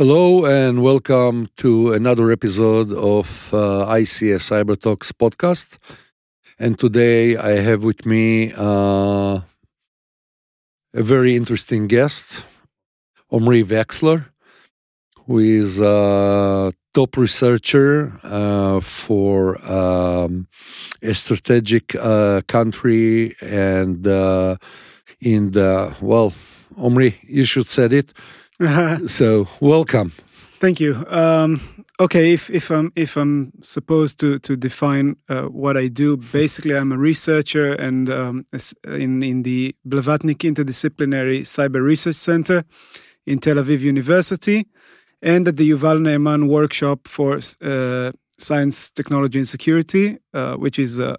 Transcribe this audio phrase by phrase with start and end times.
[0.00, 5.76] Hello and welcome to another episode of uh, ICS Cyber Talks podcast.
[6.58, 9.40] And today I have with me uh,
[10.94, 12.46] a very interesting guest,
[13.30, 14.30] Omree Wechsler,
[15.26, 20.48] who is a top researcher uh, for um,
[21.02, 24.56] a strategic uh, country and uh,
[25.20, 26.32] in the, well,
[26.78, 28.14] Omri, you should said it
[29.06, 30.10] so welcome.
[30.60, 31.06] Thank you.
[31.08, 31.60] Um,
[31.98, 36.76] okay, if, if I'm if I'm supposed to to define uh, what I do, basically
[36.76, 38.46] I'm a researcher and um,
[38.84, 42.64] in in the Blavatnik Interdisciplinary Cyber Research Center
[43.24, 44.66] in Tel Aviv University,
[45.22, 50.98] and at the Yuval Ne'eman Workshop for uh, Science, Technology, and Security, uh, which is
[50.98, 51.16] a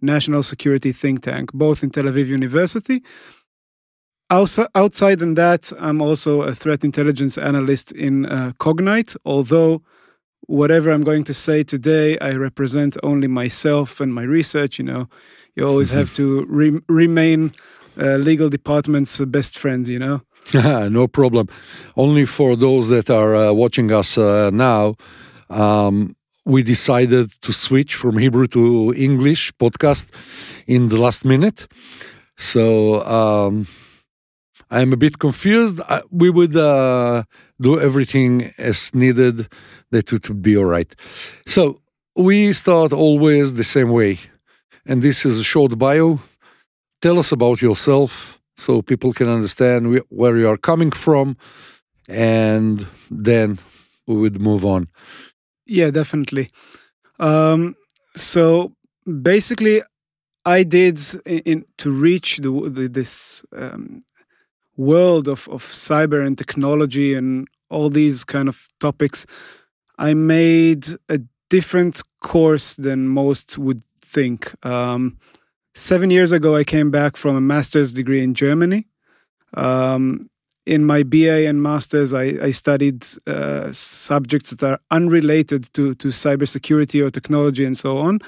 [0.00, 3.02] national security think tank, both in Tel Aviv University
[4.74, 9.82] outside than that, I'm also a threat intelligence analyst in uh, Cognyte, although
[10.46, 14.78] whatever I'm going to say today, I represent only myself and my research.
[14.78, 15.08] You know,
[15.54, 17.50] you always have to re- remain
[17.98, 20.20] uh, legal department's best friend, you know?
[20.90, 21.48] no problem.
[21.96, 24.94] Only for those that are uh, watching us uh, now,
[25.48, 30.12] um, we decided to switch from Hebrew to English podcast
[30.66, 31.66] in the last minute.
[32.36, 33.66] So, um,
[34.74, 35.80] I'm a bit confused.
[36.10, 37.22] we would uh,
[37.60, 39.46] do everything as needed
[39.92, 40.92] that it would be all right.
[41.46, 41.78] So
[42.16, 44.18] we start always the same way.
[44.84, 46.18] And this is a short bio.
[47.00, 51.36] Tell us about yourself so people can understand where you are coming from.
[52.08, 53.58] And then
[54.08, 54.88] we would move on.
[55.66, 56.48] Yeah, definitely.
[57.20, 57.76] Um,
[58.16, 58.72] so
[59.22, 59.82] basically,
[60.44, 64.02] I did in, in to reach the, the, this um,
[64.76, 69.26] world of, of cyber and technology and all these kind of topics,
[69.98, 74.54] I made a different course than most would think.
[74.64, 75.18] Um,
[75.74, 78.86] seven years ago, I came back from a master's degree in Germany.
[79.54, 80.30] Um,
[80.66, 86.08] in my BA and master's, I, I studied uh, subjects that are unrelated to, to
[86.08, 88.20] cybersecurity or technology and so on.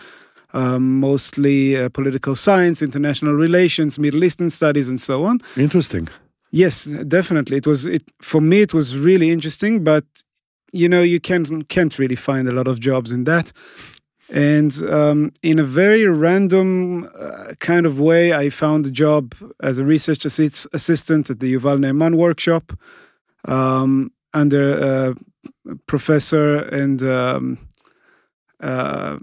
[0.53, 5.41] Um, mostly uh, political science, international relations, Middle Eastern studies, and so on.
[5.57, 6.09] Interesting.
[6.57, 7.59] Yes, definitely.
[7.59, 8.63] It was it for me.
[8.63, 10.07] It was really interesting, but
[10.73, 13.53] you know, you can't can't really find a lot of jobs in that.
[14.31, 19.79] And um, in a very random uh, kind of way, I found a job as
[19.79, 22.73] a research assist- assistant at the Yuval Ne'eman workshop
[23.45, 25.15] um, under a
[25.87, 27.59] professor and um,
[28.63, 29.19] uh,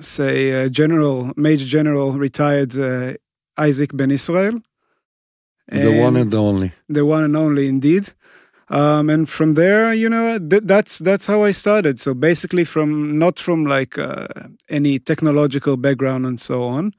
[0.00, 3.12] say a general, major general, retired uh,
[3.58, 4.62] Isaac Ben Israel
[5.68, 6.72] the one and only.
[6.88, 8.12] The one and only, indeed.
[8.68, 12.00] Um, and from there, you know, th- that's that's how I started.
[12.00, 14.26] So basically, from not from like uh,
[14.68, 16.92] any technological background and so on.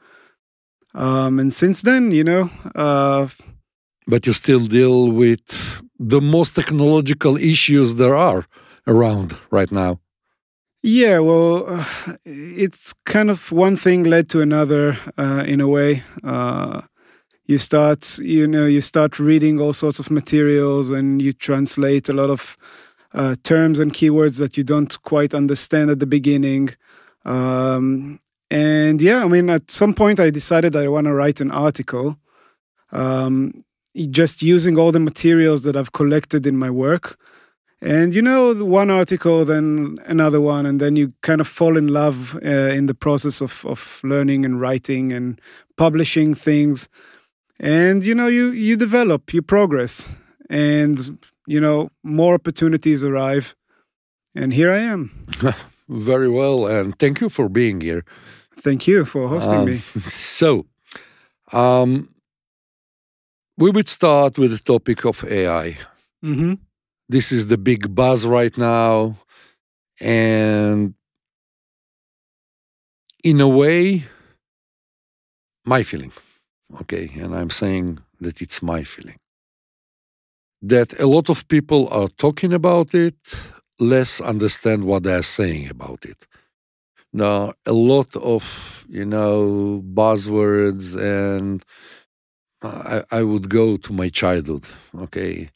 [0.93, 2.49] Um, and since then, you know.
[2.75, 3.27] Uh,
[4.07, 8.45] but you still deal with the most technological issues there are
[8.87, 9.99] around right now.
[10.83, 11.83] Yeah, well, uh,
[12.25, 16.03] it's kind of one thing led to another uh, in a way.
[17.45, 22.13] You start you know you start reading all sorts of materials and you translate a
[22.13, 22.57] lot of
[23.13, 26.69] uh, terms and keywords that you don't quite understand at the beginning.
[27.23, 28.19] Um,
[28.51, 32.17] and yeah i mean at some point i decided i want to write an article
[32.91, 33.63] um,
[34.09, 37.17] just using all the materials that i've collected in my work.
[37.81, 41.87] And you know one article then another one and then you kind of fall in
[41.87, 45.41] love uh, in the process of, of learning and writing and
[45.75, 46.89] publishing things
[47.59, 50.15] and you know you you develop you progress
[50.49, 51.17] and
[51.47, 53.55] you know more opportunities arrive.
[54.37, 55.27] And here i am.
[55.87, 58.03] Very well and thank you for being here.
[58.57, 59.77] Thank you for hosting um, me.
[60.01, 60.65] so
[61.53, 62.09] um
[63.57, 65.77] we would start with the topic of ai
[66.23, 66.53] mm-hmm.
[67.07, 69.15] this is the big buzz right now
[70.01, 70.95] and
[73.23, 74.03] in a way
[75.65, 76.11] my feeling
[76.81, 79.17] okay, and I'm saying that it's my feeling.
[80.61, 86.05] That a lot of people are talking about it, less understand what they're saying about
[86.05, 86.27] it.
[87.13, 91.63] Now, a lot of, you know, buzzwords, and
[92.61, 94.65] I, I would go to my childhood,
[94.99, 95.49] okay?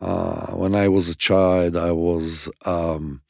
[0.00, 3.22] Uh, when I was a child, I was um,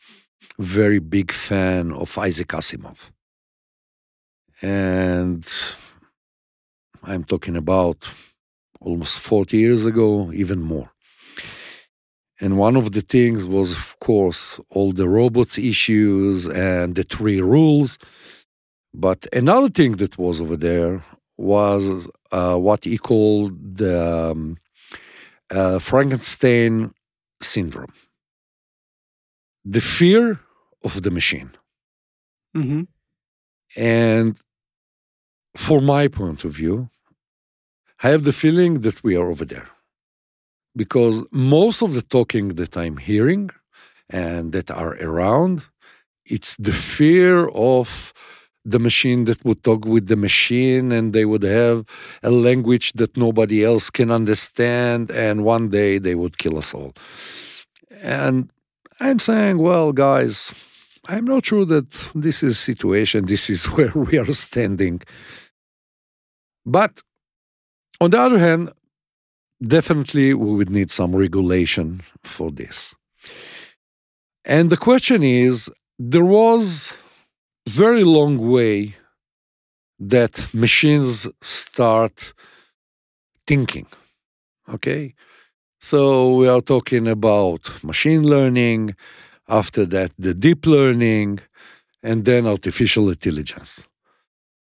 [0.58, 3.10] very big fan of Isaac Asimov.
[4.62, 5.44] And
[7.06, 8.08] I'm talking about
[8.80, 10.90] almost 40 years ago, even more.
[12.40, 17.40] And one of the things was, of course, all the robots issues and the three
[17.40, 17.98] rules.
[18.92, 21.00] But another thing that was over there
[21.36, 24.56] was uh, what he called the um,
[25.50, 26.92] uh, Frankenstein
[27.40, 27.92] syndrome
[29.64, 30.40] the fear
[30.84, 31.50] of the machine.
[32.54, 32.82] Mm-hmm.
[33.76, 34.36] And
[35.56, 36.90] for my point of view,
[38.02, 39.68] I have the feeling that we are over there.
[40.76, 43.50] Because most of the talking that I'm hearing
[44.10, 45.68] and that are around,
[46.26, 48.12] it's the fear of
[48.64, 51.84] the machine that would talk with the machine and they would have
[52.22, 56.94] a language that nobody else can understand and one day they would kill us all.
[58.02, 58.50] And
[59.00, 60.52] I'm saying, well, guys,
[61.08, 65.02] I'm not sure that this is situation, this is where we are standing.
[66.64, 67.02] But
[68.00, 68.70] on the other hand,
[69.62, 72.94] definitely we would need some regulation for this.
[74.44, 77.02] And the question is there was
[77.66, 78.94] very long way
[79.98, 82.34] that machines start
[83.46, 83.86] thinking.
[84.68, 85.14] Okay?
[85.80, 88.96] So we are talking about machine learning,
[89.48, 91.40] after that, the deep learning,
[92.02, 93.88] and then artificial intelligence.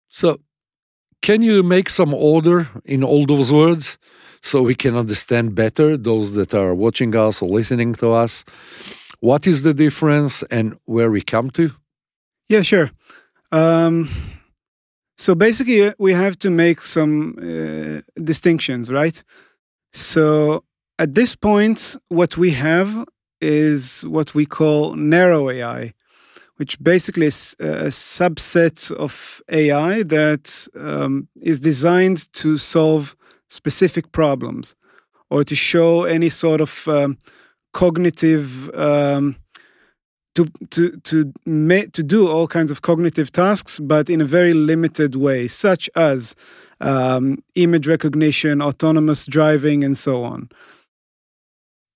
[0.08, 0.38] So,
[1.23, 3.99] can you make some order in all those words
[4.41, 8.44] so we can understand better those that are watching us or listening to us?
[9.20, 11.70] What is the difference and where we come to?
[12.49, 12.91] Yeah, sure.
[13.50, 14.09] Um,
[15.17, 19.23] so basically, uh, we have to make some uh, distinctions, right?
[19.93, 20.64] So
[20.99, 23.06] at this point, what we have
[23.41, 25.94] is what we call narrow AI,
[26.58, 33.16] which basically is a subset of AI that um, is designed to solve
[33.49, 34.76] specific problems
[35.31, 37.16] or to show any sort of um,
[37.72, 39.37] cognitive um,
[40.34, 44.52] to to to ma- to do all kinds of cognitive tasks, but in a very
[44.52, 46.34] limited way, such as
[46.81, 50.49] um, image recognition, autonomous driving, and so on.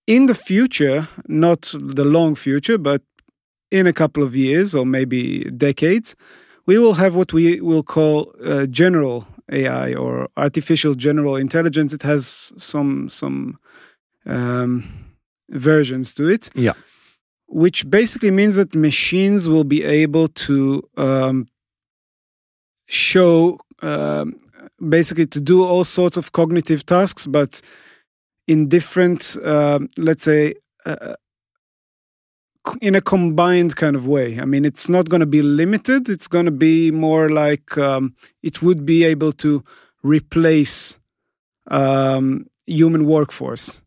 [0.07, 3.03] In the future, not the long future, but
[3.73, 6.15] in a couple of years or maybe decades,
[6.67, 11.93] we will have what we will call uh, general AI or artificial general intelligence.
[11.93, 13.59] It has some some
[14.27, 14.85] um,
[15.51, 16.51] versions to it.
[16.55, 16.75] Yeah
[17.53, 21.47] which basically means that machines will be able to um,
[22.87, 24.35] show, um,
[24.89, 27.61] basically, to do all sorts of cognitive tasks, but
[28.49, 30.55] in different, uh, let's say,
[30.87, 31.15] uh,
[32.81, 34.39] in a combined kind of way.
[34.41, 36.09] I mean, it's not going to be limited.
[36.09, 39.65] It's going to be more like um, it would be able to
[40.03, 40.99] replace
[41.69, 43.83] um, human workforce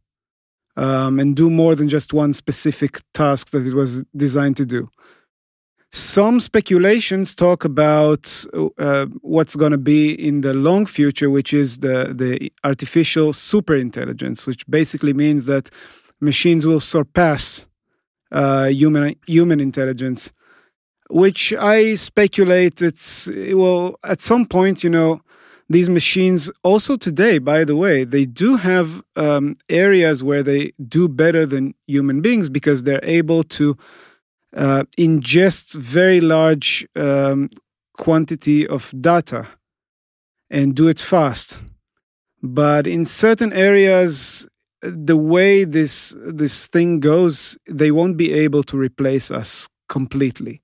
[0.76, 4.90] um, and do more than just one specific task that it was designed to do.
[5.92, 8.46] Some speculations talk about
[8.78, 14.46] uh, what's going to be in the long future, which is the, the artificial superintelligence,
[14.46, 15.70] which basically means that
[16.20, 17.68] machines will surpass
[18.36, 20.34] uh, human human intelligence.
[21.10, 25.22] Which I speculate it's well at some point, you know,
[25.70, 31.08] these machines also today by the way they do have um, areas where they do
[31.08, 33.76] better than human beings because they're able to
[34.56, 37.50] uh, ingest very large um,
[37.98, 39.48] quantity of data
[40.50, 41.64] and do it fast
[42.44, 44.48] but in certain areas
[44.86, 50.62] the way this this thing goes they won't be able to replace us completely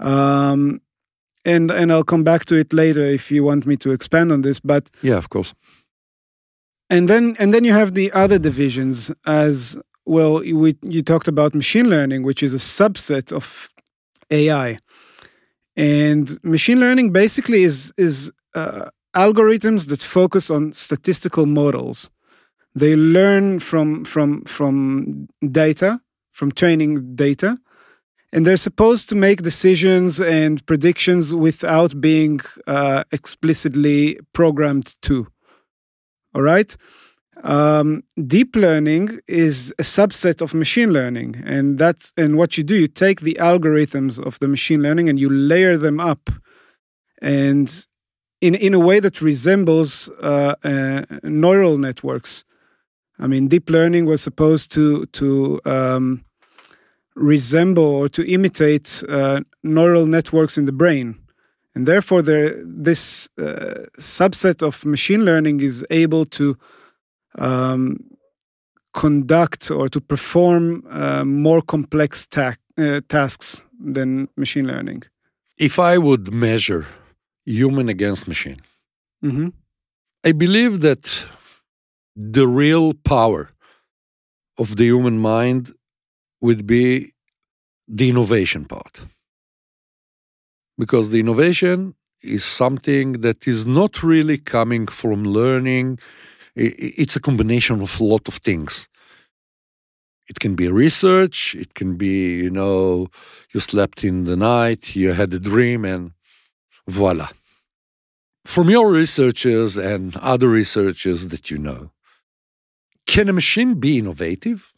[0.00, 0.80] um,
[1.44, 4.42] and and I'll come back to it later if you want me to expand on
[4.42, 4.60] this.
[4.60, 5.54] But yeah, of course.
[6.90, 10.40] And then and then you have the other divisions as well.
[10.40, 13.70] We, you talked about machine learning, which is a subset of
[14.30, 14.78] AI,
[15.76, 22.10] and machine learning basically is is uh, algorithms that focus on statistical models.
[22.78, 27.58] They learn from from from data, from training data,
[28.32, 35.26] and they're supposed to make decisions and predictions without being uh, explicitly programmed to.
[36.34, 36.76] All right.
[37.42, 42.74] Um, deep learning is a subset of machine learning, and that's and what you do.
[42.74, 46.30] You take the algorithms of the machine learning and you layer them up,
[47.22, 47.86] and
[48.40, 52.44] in in a way that resembles uh, uh, neural networks.
[53.18, 56.22] I mean, deep learning was supposed to to um,
[57.14, 61.16] resemble or to imitate uh, neural networks in the brain.
[61.74, 66.56] And therefore, there, this uh, subset of machine learning is able to
[67.38, 67.98] um,
[68.92, 75.02] conduct or to perform uh, more complex ta- uh, tasks than machine learning.
[75.56, 76.86] If I would measure
[77.44, 78.60] human against machine,
[79.20, 79.48] hmm
[80.24, 81.28] I believe that
[82.20, 83.50] the real power
[84.58, 85.72] of the human mind
[86.40, 87.12] would be
[87.86, 89.02] the innovation part.
[90.76, 96.00] Because the innovation is something that is not really coming from learning,
[96.56, 98.88] it's a combination of a lot of things.
[100.28, 103.06] It can be research, it can be, you know,
[103.54, 106.12] you slept in the night, you had a dream, and
[106.88, 107.28] voila.
[108.44, 111.92] From your researchers and other researchers that you know,
[113.08, 114.72] can a machine be innovative?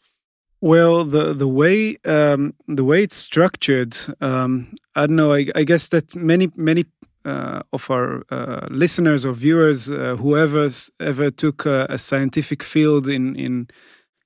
[0.61, 5.33] Well, the the way um, the way it's structured, um, I don't know.
[5.33, 6.85] I, I guess that many many
[7.25, 10.69] uh, of our uh, listeners or viewers, uh, whoever
[10.99, 13.67] ever took a, a scientific field in in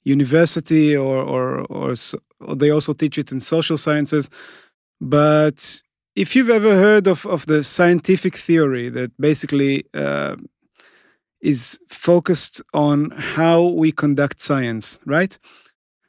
[0.04, 1.94] university or or or,
[2.40, 4.30] or they also teach it in social sciences,
[5.00, 5.82] but
[6.16, 10.36] if you've ever heard of of the scientific theory that basically uh,
[11.46, 15.38] is focused on how we conduct science, right?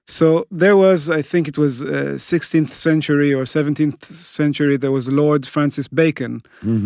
[0.08, 5.08] So there was, I think it was uh, 16th century or 17th century, there was
[5.10, 6.42] Lord Francis Bacon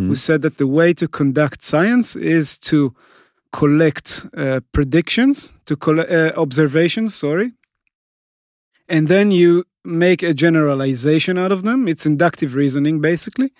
[0.09, 2.95] who said that the way to conduct science is to
[3.53, 7.53] collect uh, predictions, to colle- uh, observations, sorry,
[8.89, 11.89] and then you make a generalization out of them.
[11.89, 13.51] It's inductive reasoning, basically,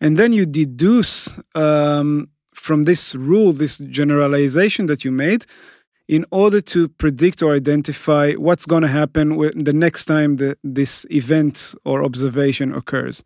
[0.00, 2.28] and then you deduce um,
[2.60, 5.46] from this rule, this generalization that you made,
[6.08, 11.74] in order to predict or identify what's going to happen the next time this event
[11.84, 13.24] or observation occurs.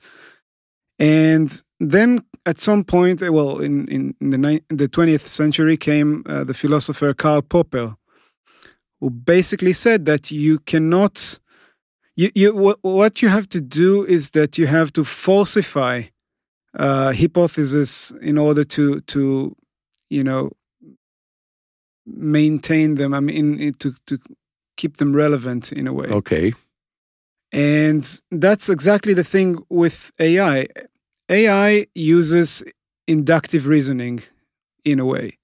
[0.98, 6.44] And then at some point, well, in, in, in the, the 20th century came uh,
[6.44, 7.96] the philosopher Karl Popper,
[9.00, 11.40] who basically said that you cannot,
[12.16, 16.02] you, you, what you have to do is that you have to falsify
[16.76, 19.54] uh, hypotheses in order to, to,
[20.10, 20.50] you know,
[22.06, 23.14] maintain them.
[23.14, 24.18] I mean, to, to
[24.76, 26.06] keep them relevant in a way.
[26.06, 26.52] Okay.
[27.52, 30.66] And that's exactly the thing with AI.
[31.28, 32.64] AI uses
[33.06, 34.22] inductive reasoning
[34.84, 35.38] in a way,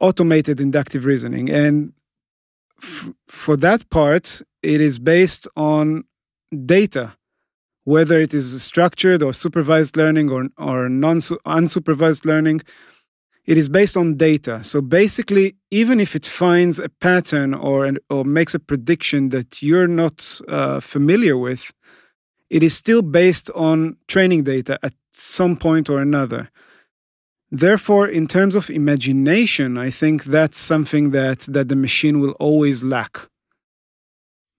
[0.00, 1.50] automated inductive reasoning.
[1.50, 1.92] And
[2.82, 6.04] f- for that part, it is based on
[6.66, 7.16] data,
[7.84, 12.60] whether it is structured or supervised learning or, or non unsupervised learning.
[13.46, 14.62] It is based on data.
[14.62, 19.88] So basically, even if it finds a pattern or, or makes a prediction that you're
[19.88, 21.72] not uh, familiar with,
[22.50, 26.50] it is still based on training data at some point or another.
[27.50, 32.84] Therefore, in terms of imagination, I think that's something that, that the machine will always
[32.84, 33.28] lack.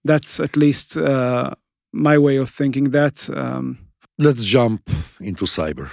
[0.04, 1.54] That's at least uh,
[1.92, 3.28] my way of thinking that.
[3.34, 3.78] Um,
[4.18, 4.82] Let's jump
[5.20, 5.88] into cyber.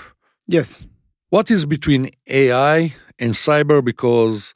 [0.47, 0.83] yes.
[1.31, 3.83] What is between AI and cyber?
[3.85, 4.55] Because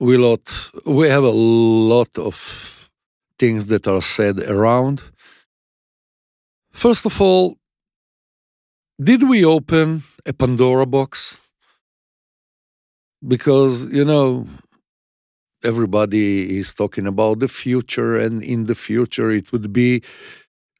[0.00, 2.90] we lot we have a lot of
[3.38, 5.02] things that are said around.
[6.72, 7.56] First of all,
[9.00, 11.38] did we open a Pandora box?
[13.26, 14.46] Because you know
[15.64, 20.02] everybody is talking about the future, and in the future it would be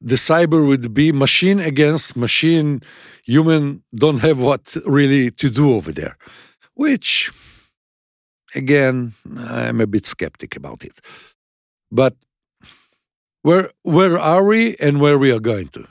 [0.00, 2.82] the cyber would be machine against machine.
[3.24, 6.16] Human don't have what really to do over there
[6.74, 7.32] which
[8.54, 11.00] again i'm a bit skeptic about it.
[11.90, 12.16] But
[13.42, 15.86] where where are we and where we are going to?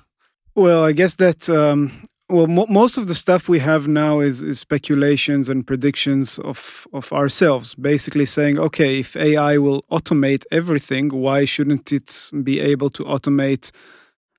[0.55, 1.91] Well, I guess that um,
[2.29, 6.87] well, mo- most of the stuff we have now is, is speculations and predictions of
[6.93, 7.75] of ourselves.
[7.75, 13.71] Basically, saying, okay, if AI will automate everything, why shouldn't it be able to automate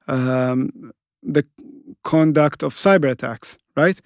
[0.08, 1.44] um, the
[2.02, 4.00] conduct of cyber attacks, right?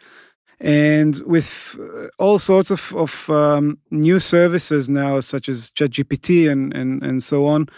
[0.61, 6.75] And with uh, all sorts of, of um, new services now, such as ChatGPT and,
[6.75, 7.69] and, and so on,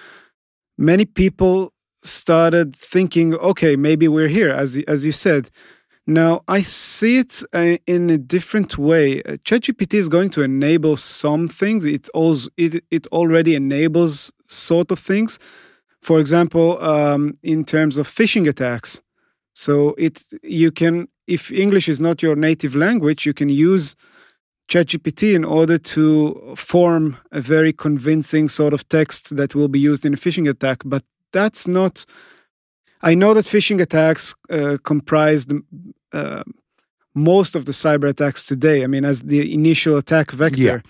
[0.78, 5.50] many people started thinking, okay, maybe we're here, as as you said.
[6.10, 9.22] Now I see it uh, in a different way.
[9.22, 11.84] Uh, ChatGPT is going to enable some things.
[11.84, 15.38] It also it it already enables sort of things.
[16.02, 19.02] For example, um, in terms of phishing attacks,
[19.54, 23.94] so it you can if English is not your native language, you can use
[24.66, 30.04] ChatGPT in order to form a very convincing sort of text that will be used
[30.04, 30.82] in a phishing attack.
[30.84, 32.04] But that's not.
[33.00, 35.46] I know that phishing attacks uh, comprise
[36.12, 36.42] uh,
[37.14, 38.84] most of the cyber attacks today.
[38.84, 40.60] I mean, as the initial attack vector.
[40.60, 40.80] Yeah.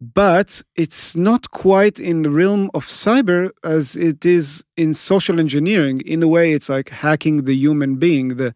[0.00, 6.00] but it's not quite in the realm of cyber as it is in social engineering.
[6.04, 8.52] In a way, it's like hacking the human being, the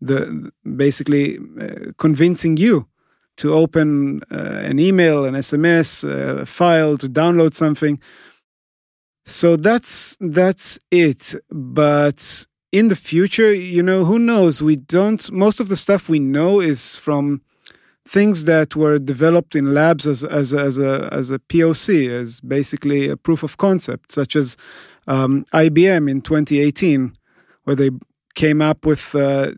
[0.00, 2.86] the basically uh, convincing you
[3.36, 8.00] to open uh, an email, an SMS, a file, to download something.
[9.24, 11.34] So that's that's it.
[11.50, 14.60] But in the future, you know, who knows?
[14.60, 15.30] We don't.
[15.30, 17.40] Most of the stuff we know is from
[18.04, 23.08] things that were developed in labs as as as a as a POC, as basically
[23.08, 24.56] a proof of concept, such as
[25.06, 27.16] um, IBM in 2018,
[27.62, 27.90] where they
[28.34, 29.52] came up with uh,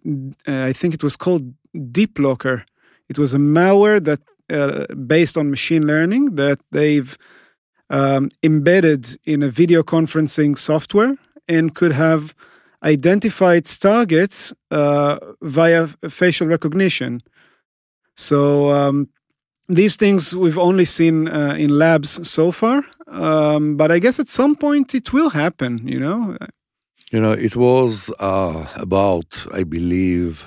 [0.46, 2.64] I think it was called DeepLocker.
[3.08, 4.20] It was a malware that
[4.52, 7.16] uh, based on machine learning that they've
[7.88, 11.16] um, embedded in a video conferencing software
[11.49, 12.35] and could have
[12.83, 17.23] identified targets uh, via facial recognition.
[18.16, 19.09] So um,
[19.68, 24.28] these things we've only seen uh, in labs so far, um, but I guess at
[24.28, 25.87] some point it will happen.
[25.87, 26.37] You know.
[27.12, 30.45] You know, it was uh, about, I believe,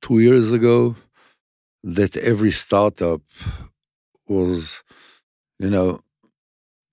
[0.00, 0.96] two years ago
[1.84, 3.20] that every startup
[4.26, 4.82] was,
[5.58, 6.00] you know,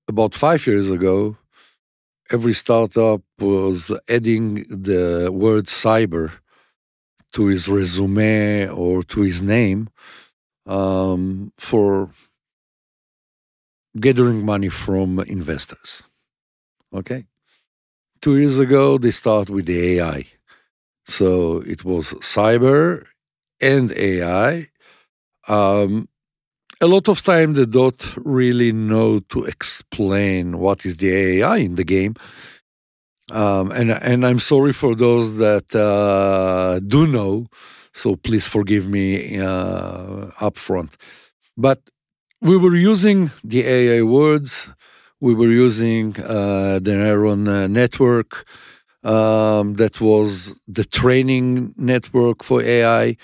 [0.10, 1.38] about five years ago,
[2.31, 6.31] every startup was adding the word cyber
[7.34, 9.89] to his resume or to his name
[10.65, 12.10] um, for
[14.00, 16.10] gathering money from investors.
[16.93, 17.25] Okay.
[18.22, 20.25] Two years ago, they started with the AI.
[21.05, 23.05] So it was cyber
[23.62, 24.69] and AI.
[25.48, 26.10] Um,
[26.81, 31.75] a lot of time they don't really know to explain what is the AI in
[31.75, 32.15] the game.
[33.31, 37.48] Um, and and I'm sorry for those that uh, do know,
[37.93, 40.95] so please forgive me uh, up front.
[41.58, 41.80] But
[42.41, 44.73] we were using the AI words,
[45.19, 48.45] we were using uh, the neuron uh, network
[49.04, 53.17] um, that was the training network for AI,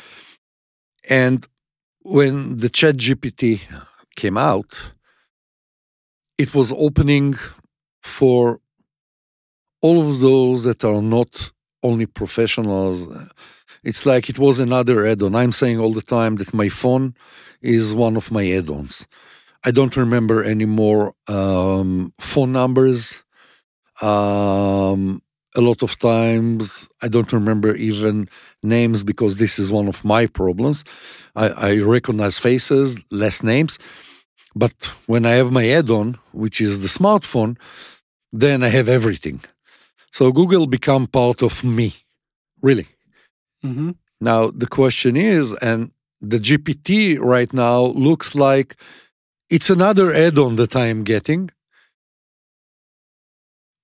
[1.10, 1.48] and
[2.04, 3.62] when the chat gpt
[4.16, 4.94] came out
[6.38, 7.36] it was opening
[8.02, 8.60] for
[9.82, 11.52] all of those that are not
[11.84, 13.08] only professionals.
[13.84, 15.36] It's like it was another add-on.
[15.36, 17.16] I'm saying all the time that my phone
[17.62, 19.08] is one of my add-ons.
[19.64, 23.24] I don't remember any more um, phone numbers.
[24.02, 25.22] Um,
[25.56, 28.30] a lot of times I don't remember even
[28.64, 30.84] names because this is one of my problems.
[31.36, 33.78] I, I recognize faces, less names.
[34.56, 34.74] But
[35.08, 37.58] when I have my add on, which is the smartphone,
[38.32, 39.42] then I have everything.
[40.12, 41.94] So Google become part of me,
[42.62, 42.88] really.
[43.64, 43.92] Mm-hmm.
[44.22, 48.76] Now the question is, and the GPT right now looks like
[49.50, 51.52] it's another add-on that I am getting.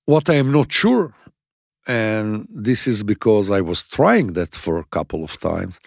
[0.05, 1.13] What I am not sure
[1.89, 5.79] and this is because I was trying that for a couple of times,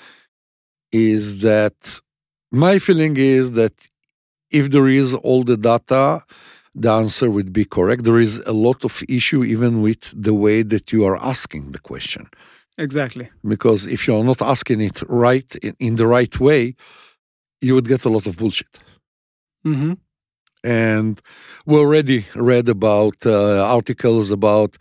[0.90, 2.00] is that
[2.50, 3.86] my feeling is that
[4.50, 6.24] if there is all the data,
[6.74, 8.02] the answer would be correct.
[8.02, 11.78] There is a lot of issue even with the way that you are asking the
[11.78, 12.26] question.
[12.78, 13.30] Exactly.
[13.46, 16.74] Because if you're not asking it right in, the right way,
[17.60, 18.74] you would get a lot of bullshit.
[19.64, 19.92] Mm-hmm.
[20.64, 21.20] And
[21.64, 24.76] we already read about uh, articles about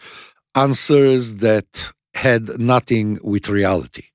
[0.56, 4.06] answers that had nothing with reality,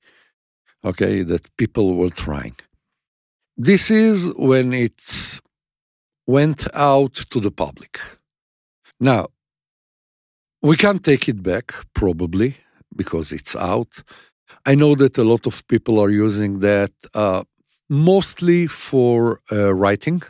[0.84, 2.54] okay, that people were trying.
[3.56, 5.40] This is when it
[6.26, 7.98] went out to the public.
[9.00, 9.28] Now,
[10.62, 12.56] we can't take it back, probably,
[12.94, 14.02] because it's out.
[14.64, 17.44] I know that a lot of people are using that uh,
[17.88, 20.22] mostly for uh, writing,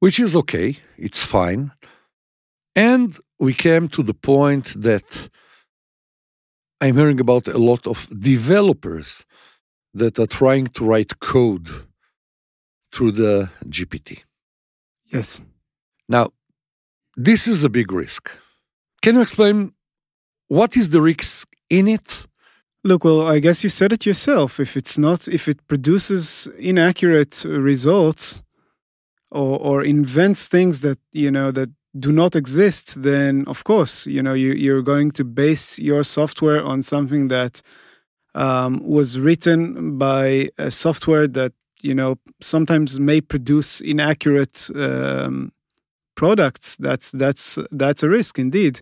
[0.00, 1.72] which is okay, it's fine.
[2.76, 5.28] And we came to the point that
[6.80, 9.24] I'm hearing about a lot of developers
[9.94, 11.68] that are trying to write code
[12.92, 14.22] through the GPT.
[15.12, 15.40] Yes.
[16.08, 16.30] Now,
[17.16, 18.30] this is a big risk.
[19.02, 19.72] Can you explain
[20.48, 22.26] what is the risk in it?
[22.82, 24.60] Look, well, I guess you said it yourself.
[24.60, 28.42] If it's not, if it produces inaccurate results
[29.30, 34.22] or, or invents things that, you know, that do not exist, then of course, you
[34.22, 37.62] know, you, you're going to base your software on something that
[38.34, 41.52] um, was written by a software that,
[41.82, 45.52] you know, sometimes may produce inaccurate um,
[46.16, 46.76] products.
[46.76, 48.80] That's that's that's a risk indeed.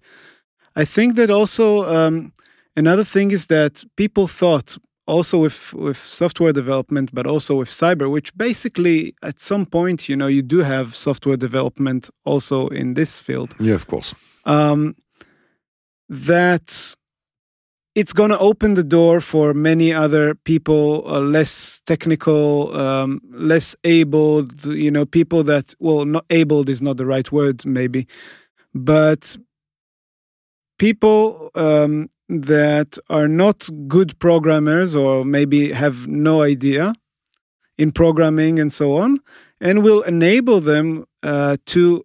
[0.75, 2.33] I think that also um,
[2.77, 8.11] another thing is that people thought also with with software development, but also with cyber,
[8.11, 13.21] which basically at some point, you know, you do have software development also in this
[13.21, 13.55] field.
[13.61, 14.15] Yeah, of course.
[14.45, 14.95] Um,
[16.09, 16.97] that
[17.95, 23.77] it's going to open the door for many other people, uh, less technical, um, less
[23.85, 28.07] abled, you know, people that, well, not abled is not the right word, maybe,
[28.75, 29.37] but
[30.83, 36.93] people um, that are not good programmers or maybe have no idea
[37.79, 39.21] in programming and so on,
[39.61, 42.05] and will enable them uh, to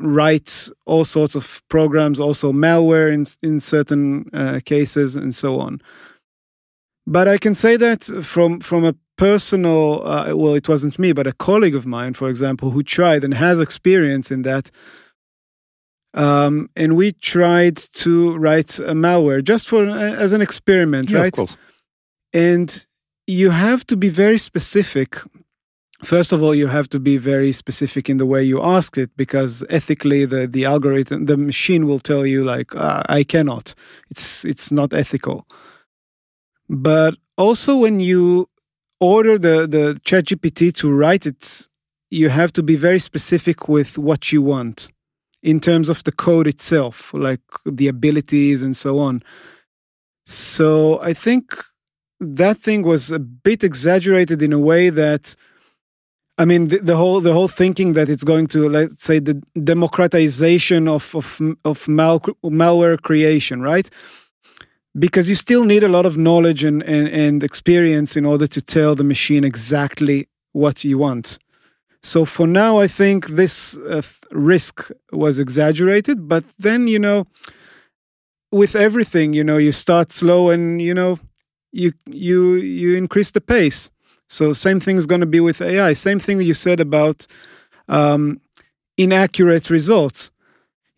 [0.00, 5.78] write all sorts of programs, also malware in, in certain uh, cases, and so on.
[7.06, 11.26] But I can say that from from a personal, uh, well, it wasn't me, but
[11.26, 14.70] a colleague of mine, for example, who tried and has experience in that.
[16.14, 21.18] Um, and we tried to write a malware just for uh, as an experiment, Yeah,
[21.18, 21.26] right?
[21.28, 21.56] of course.
[22.32, 22.86] And
[23.26, 25.16] you have to be very specific.
[26.02, 29.10] First of all, you have to be very specific in the way you ask it
[29.16, 33.74] because ethically, the, the algorithm, the machine will tell you like, uh, I cannot.
[34.10, 35.46] It's it's not ethical.
[36.68, 38.48] But also, when you
[39.00, 41.68] order the the ChatGPT to write it,
[42.10, 44.90] you have to be very specific with what you want
[45.42, 49.22] in terms of the code itself, like the abilities and so on.
[50.24, 51.54] So I think
[52.20, 55.36] that thing was a bit exaggerated in a way that
[56.36, 59.40] I mean the, the whole the whole thinking that it's going to let's say the
[59.62, 63.88] democratization of of of mal, malware creation, right?
[64.98, 68.60] Because you still need a lot of knowledge and, and, and experience in order to
[68.60, 71.38] tell the machine exactly what you want.
[72.02, 76.28] So for now, I think this uh, risk was exaggerated.
[76.28, 77.24] But then, you know,
[78.50, 81.18] with everything, you know, you start slow and you know,
[81.72, 83.90] you you you increase the pace.
[84.28, 85.92] So same thing is going to be with AI.
[85.94, 87.26] Same thing you said about
[87.88, 88.40] um,
[88.96, 90.30] inaccurate results.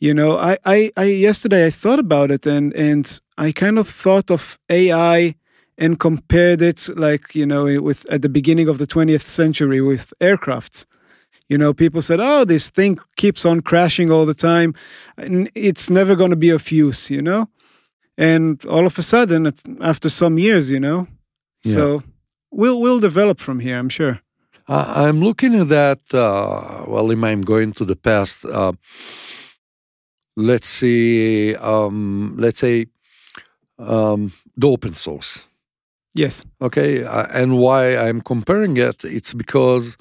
[0.01, 3.89] You know, I, I, I yesterday I thought about it and and I kind of
[3.89, 5.35] thought of AI
[5.81, 10.13] and compared it like you know with at the beginning of the 20th century with
[10.21, 10.87] aircrafts
[11.49, 14.73] you know people said oh this thing keeps on crashing all the time
[15.17, 17.49] and it's never going to be of use you know
[18.19, 21.07] and all of a sudden it's after some years you know
[21.65, 21.75] Yeah.
[21.75, 22.03] so
[22.51, 24.21] we'll we'll develop from here i'm sure
[24.69, 26.01] I- I'm looking at that.
[26.15, 28.73] Uh, well, if I'm going to the past, uh,
[30.37, 32.87] let's see, um, let's say
[33.79, 35.49] um, the open source.
[36.15, 39.05] Yes Okay, uh, and why I'm comparing it?
[39.05, 39.97] It's because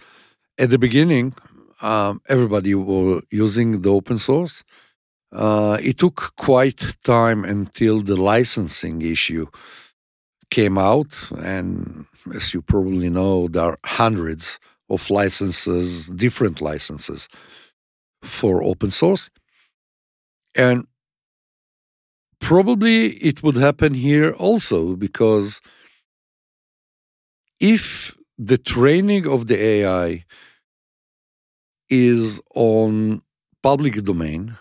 [0.60, 1.34] at the beginning,
[1.82, 4.63] um, everybody were using the open source.
[5.34, 9.48] Uh, it took quite time until the licensing issue
[10.50, 17.30] came out, and as you probably know, there are hundreds of licenses, different licenses
[18.24, 19.30] for open source,
[20.56, 20.86] and
[22.39, 25.62] probably it would happen here also because
[27.60, 30.26] if the training of the AI
[31.89, 33.22] is on
[33.62, 34.58] public domain,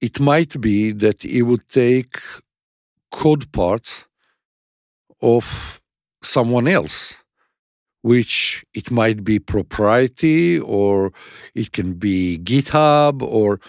[0.00, 2.18] it might be that it would take
[3.10, 4.06] code parts
[5.20, 5.82] of
[6.22, 7.24] someone else,
[8.02, 11.12] which it might be propriety or
[11.54, 13.60] it can be GitHub or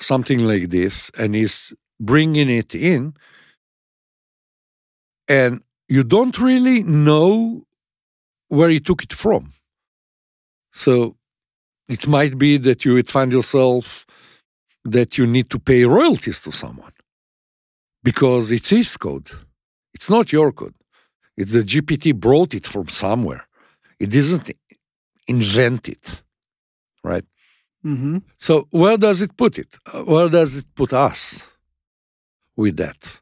[0.00, 3.14] something like this, and is bringing it in.
[5.28, 7.64] And you don't really know
[8.48, 9.52] where you took it from.
[10.72, 11.16] So
[11.88, 14.06] it might be that you would find yourself
[14.84, 16.92] that you need to pay royalties to someone
[18.02, 19.30] because it's his code.
[19.94, 20.74] It's not your code.
[21.36, 23.46] It's the GPT brought it from somewhere.
[23.98, 24.50] It isn't
[25.28, 26.22] invent it,
[27.02, 27.24] right?
[27.84, 28.18] mm-hmm.
[28.38, 29.76] So where does it put it?
[29.92, 31.56] Uh, Where does it put us
[32.56, 33.20] with that?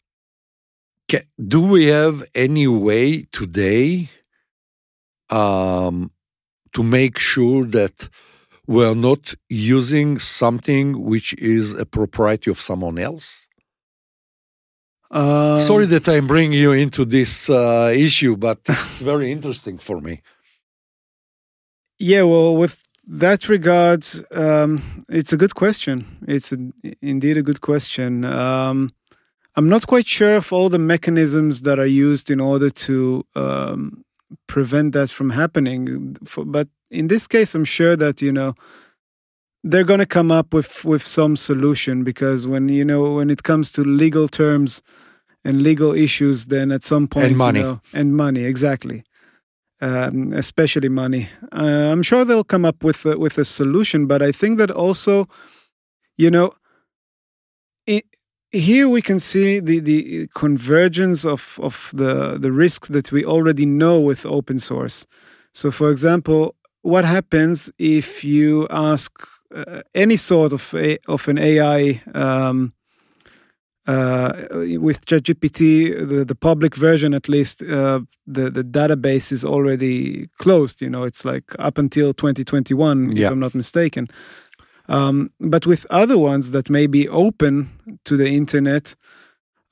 [1.49, 4.09] Do we have any way today
[5.31, 6.11] um,
[6.73, 8.09] to make sure that
[8.67, 13.49] we're not using something which is a propriety of someone else?
[15.11, 20.01] um, Sorry that I'm bringing you into this uh, issue, but it's very interesting for
[20.01, 20.23] me.
[21.99, 26.19] Yeah, well, with that regards, um, it's a good question.
[26.27, 26.59] It's a,
[27.01, 28.25] indeed a good question.
[28.25, 28.91] Um,
[29.57, 34.05] I'm not quite sure of all the mechanisms that are used in order to um,
[34.49, 36.17] prevent that from happening.
[36.25, 38.55] For, but in this case, I'm sure that you know
[39.63, 43.43] they're going to come up with with some solution because when you know when it
[43.43, 44.83] comes to legal terms
[45.45, 47.61] and legal issues, then at some point, And money.
[47.61, 49.05] you know, and money, exactly,
[49.81, 51.29] um, especially money.
[51.53, 54.71] Uh, I'm sure they'll come up with a, with a solution, but I think that
[54.71, 55.27] also,
[56.17, 56.53] you know,
[57.89, 58.03] i
[58.55, 63.67] here we can see the, the convergence of, of the, the risks that we already
[63.67, 65.07] know with open source.
[65.53, 69.11] So, for example, what happens if you ask
[69.55, 72.73] uh, any sort of a, of an AI um,
[73.87, 74.33] uh,
[74.81, 80.81] with ChatGPT, the, the public version at least, uh, the the database is already closed.
[80.81, 83.27] You know, it's like up until 2021, Yeah.
[83.27, 84.09] if I'm not mistaken.
[84.89, 88.95] Um, but with other ones that may be open to the internet,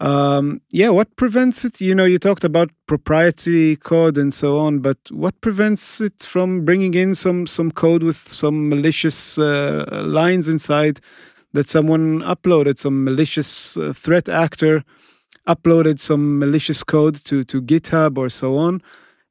[0.00, 1.80] um, yeah, what prevents it?
[1.80, 6.64] You know, you talked about proprietary code and so on, but what prevents it from
[6.64, 10.98] bringing in some some code with some malicious uh, lines inside
[11.52, 14.82] that someone uploaded, some malicious uh, threat actor
[15.46, 18.82] uploaded some malicious code to to GitHub or so on,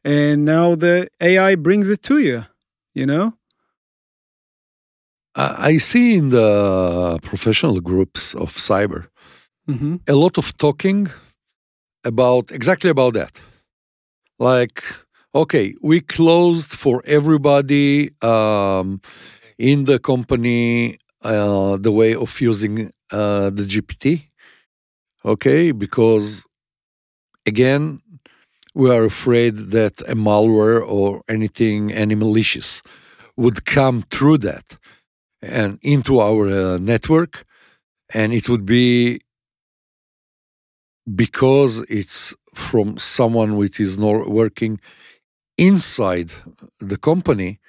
[0.05, 2.45] and now the AI brings it to you.
[2.93, 3.33] You know.
[5.35, 9.07] I see in the professional groups of cyber
[9.69, 9.95] Mm-hmm.
[10.07, 11.07] a lot of talking
[12.03, 13.39] about exactly about that.
[14.39, 14.83] Like,
[15.35, 19.01] okay, we closed for everybody um,
[19.57, 24.23] in the company uh, the way of using uh, the GPT.
[25.23, 26.45] Okay, because
[27.45, 27.99] again,
[28.73, 32.81] we are afraid that a malware or anything, any malicious,
[33.37, 34.77] would come through that
[35.41, 37.45] and into our uh, network,
[38.13, 39.21] and it would be
[41.15, 44.79] because it's from someone which is not working
[45.57, 46.31] inside
[46.79, 47.59] the company.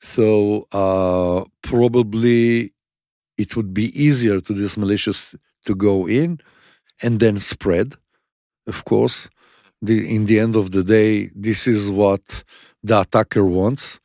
[0.00, 2.72] So uh, probably
[3.38, 6.40] it would be easier to this malicious to go in
[7.02, 7.94] and then spread.
[8.66, 9.28] Of course,
[9.82, 12.44] the, in the end of the day, this is what
[12.82, 14.00] the attacker wants.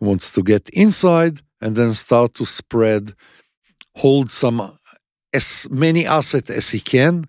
[0.00, 3.14] Wants to get inside and then start to spread,
[3.96, 4.72] hold some
[5.32, 7.26] as many assets as he can,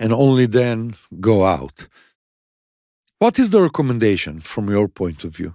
[0.00, 1.88] and only then go out.
[3.18, 5.54] What is the recommendation from your point of view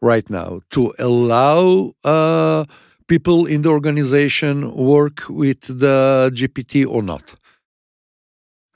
[0.00, 2.64] right now to allow uh,
[3.08, 7.34] people in the organization work with the GPT or not?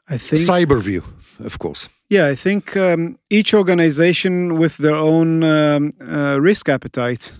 [0.08, 1.02] I think Cyberview,
[1.40, 1.88] of course.
[2.10, 7.38] Yeah, I think um, each organization with their own um, uh, risk appetite.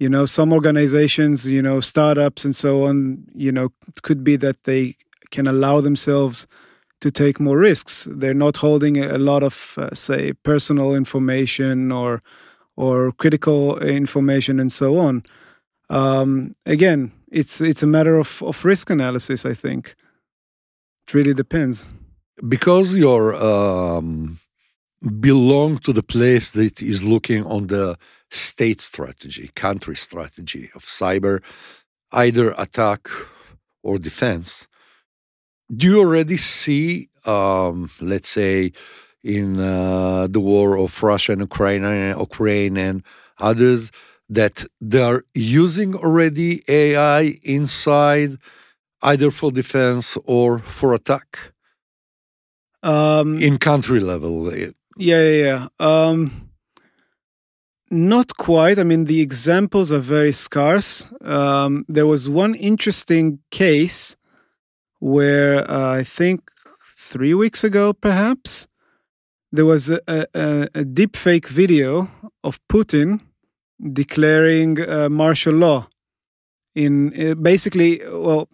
[0.00, 3.68] You know, some organizations, you know, startups and so on, you know,
[4.02, 4.96] could be that they
[5.30, 6.46] can allow themselves
[7.00, 8.08] to take more risks.
[8.10, 12.22] They're not holding a lot of, uh, say, personal information or
[12.76, 15.22] or critical information and so on.
[15.90, 19.44] Um, again, it's it's a matter of, of risk analysis.
[19.46, 19.94] I think
[21.06, 21.86] it really depends.
[22.48, 24.38] because you're um,
[25.20, 27.96] belong to the place that is looking on the
[28.30, 31.42] state strategy, country strategy of cyber,
[32.12, 33.08] either attack
[33.82, 34.68] or defense.
[35.74, 38.72] Do you already see, um, let's say,
[39.22, 41.84] in uh, the war of Russia and Ukraine,
[42.18, 43.02] Ukraine and
[43.38, 43.92] others,
[44.28, 48.36] that they are using already AI inside,
[49.02, 51.52] either for defense or for attack?
[52.82, 54.56] Um, in country level.
[54.56, 55.68] Yeah, yeah, yeah.
[55.78, 56.49] Um,
[57.90, 58.78] not quite.
[58.78, 61.08] I mean, the examples are very scarce.
[61.22, 64.16] Um, there was one interesting case
[65.00, 66.50] where uh, I think
[66.96, 68.68] three weeks ago, perhaps,
[69.50, 72.08] there was a, a, a deep fake video
[72.44, 73.20] of Putin
[73.92, 75.88] declaring uh, martial law.
[76.74, 78.48] In uh, basically, well,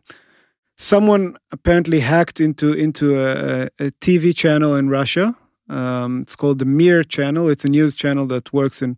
[0.79, 5.37] someone apparently hacked into into a, a TV channel in Russia.
[5.69, 7.51] Um, it's called the Mir channel.
[7.51, 8.97] It's a news channel that works in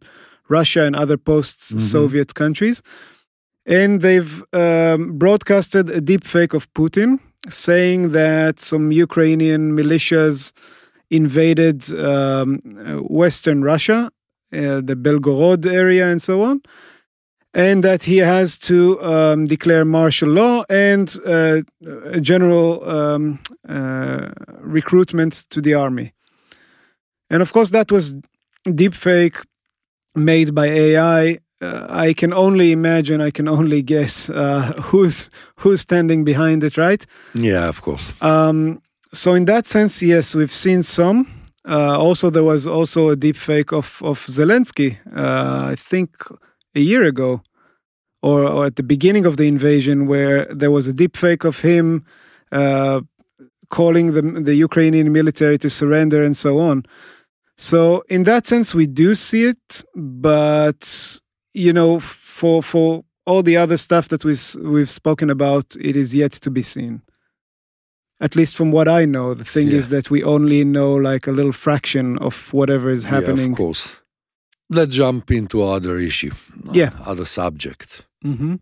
[0.48, 2.82] Russia and other post-Soviet countries,
[3.66, 10.52] and they've um, broadcasted a deep fake of Putin saying that some Ukrainian militias
[11.10, 12.58] invaded um,
[13.08, 14.10] Western Russia,
[14.52, 16.62] uh, the Belgorod area, and so on
[17.54, 21.62] and that he has to um, declare martial law and uh,
[22.04, 24.28] a general um, uh,
[24.60, 26.12] recruitment to the army.
[27.30, 28.14] And of course, that was
[28.66, 29.44] deepfake
[30.14, 31.38] made by AI.
[31.60, 36.76] Uh, I can only imagine, I can only guess uh, who's who's standing behind it,
[36.76, 37.04] right?
[37.34, 38.14] Yeah, of course.
[38.22, 38.80] Um,
[39.12, 41.26] so in that sense, yes, we've seen some.
[41.68, 44.98] Uh, also, there was also a deep fake of of Zelensky.
[45.14, 46.10] Uh, I think
[46.74, 47.42] a year ago,
[48.22, 51.60] or, or at the beginning of the invasion, where there was a deep fake of
[51.60, 52.04] him
[52.52, 53.00] uh,
[53.68, 56.84] calling the the Ukrainian military to surrender and so on.
[57.60, 61.18] So in that sense, we do see it, but
[61.54, 66.14] you know, for for all the other stuff that we've we've spoken about, it is
[66.14, 67.02] yet to be seen.
[68.20, 69.78] At least from what I know, the thing Yeah.
[69.78, 73.52] is that we only know like a little fraction of whatever is Yeah, happening.
[73.52, 74.02] of course.
[74.70, 76.32] Let's jump into other issue.
[76.72, 76.90] Yeah.
[77.06, 78.06] Other subject.
[78.24, 78.56] Mm-hmm.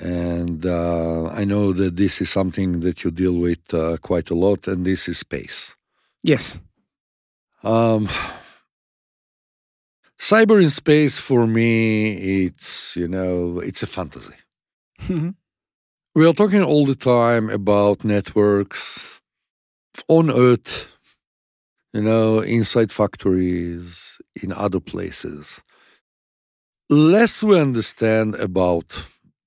[0.00, 4.34] And uh, I know that this is something that you deal with uh, quite a
[4.34, 5.76] lot, and this is space.
[6.22, 6.58] Yes.
[7.62, 8.08] Um,
[10.18, 14.34] cyber in space for me, it's you know, it's a fantasy.
[15.02, 15.34] Mhm.
[16.14, 19.20] We are talking all the time about networks
[20.08, 20.88] on Earth,
[21.92, 25.62] you know, inside factories, in other places.
[26.88, 29.06] Less we understand about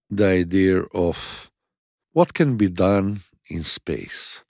[0.10, 1.52] the idea of
[2.13, 4.45] what can be done in space.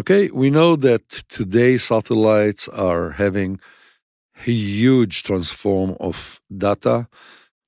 [0.00, 3.60] Okay, we know that today satellites are having
[4.46, 7.06] a huge transform of data,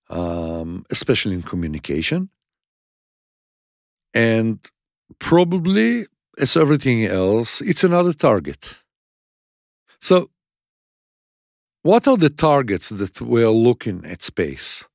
[0.09, 2.31] um, especially in communication.
[4.15, 4.61] And
[5.19, 6.07] probably,
[6.39, 8.79] as everything else, it's another target.
[10.01, 10.31] So,
[11.83, 14.89] what are the targets that we are looking at space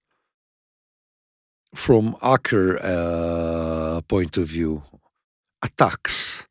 [1.75, 4.81] from hacker uh, point of view?
[5.61, 6.46] Attacks.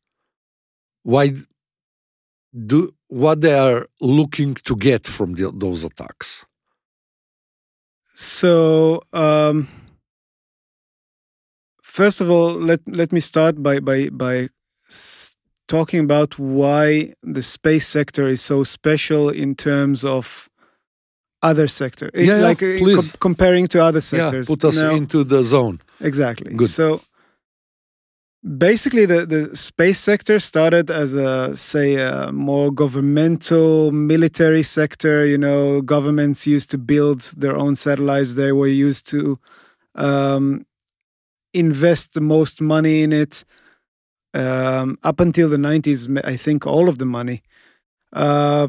[1.11, 1.31] Why
[2.71, 6.45] do what they are looking to get from the, those attacks?
[8.13, 9.67] So, um,
[11.81, 14.49] first of all, let let me start by by by
[15.67, 20.49] talking about why the space sector is so special in terms of
[21.43, 23.11] other sector, It- Yeah, yeah, like uh, please.
[23.11, 25.77] com- comparing to other sectors Yeah, put us Now- into the zone.
[26.01, 26.51] Exactly.
[26.55, 26.69] Good.
[26.69, 27.01] So
[28.57, 35.25] basically, the, the space sector started as a, say, a more governmental military sector.
[35.25, 39.37] You know, governments used to build their own satellites, they were used to
[39.95, 40.65] um,
[41.53, 43.43] invest the most money in it.
[44.33, 47.41] Um, up until the 90s, I think all of the money.
[48.13, 48.67] Uh,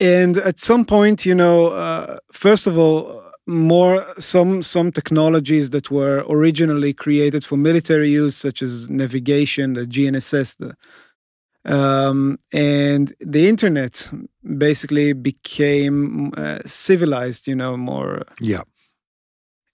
[0.00, 5.90] and at some point, you know, uh, first of all, more some some technologies that
[5.90, 10.76] were originally created for military use, such as navigation, the GNSS, the
[11.64, 14.08] um, and the internet
[14.58, 18.62] basically became uh, civilized, you know, more Yeah.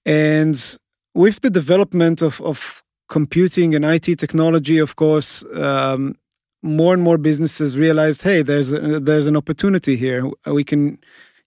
[0.07, 0.79] and
[1.15, 6.15] with the development of, of computing and IT technology, of course, um,
[6.63, 10.25] more and more businesses realized, hey, there's a, there's an opportunity here.
[10.47, 10.99] We can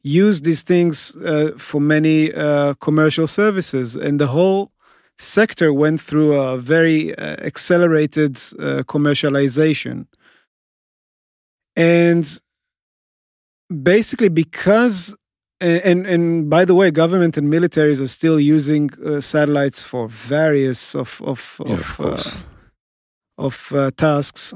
[0.06, 4.72] use these things uh, for many uh, commercial services, and the whole
[5.18, 10.06] sector went through a very uh, accelerated uh, commercialization.
[11.76, 12.40] And
[13.84, 15.16] basically, because
[15.60, 20.96] and, and by the way, government and militaries are still using uh, satellites for various
[20.96, 24.54] of of Yeah, of, of uh, of uh, tasks,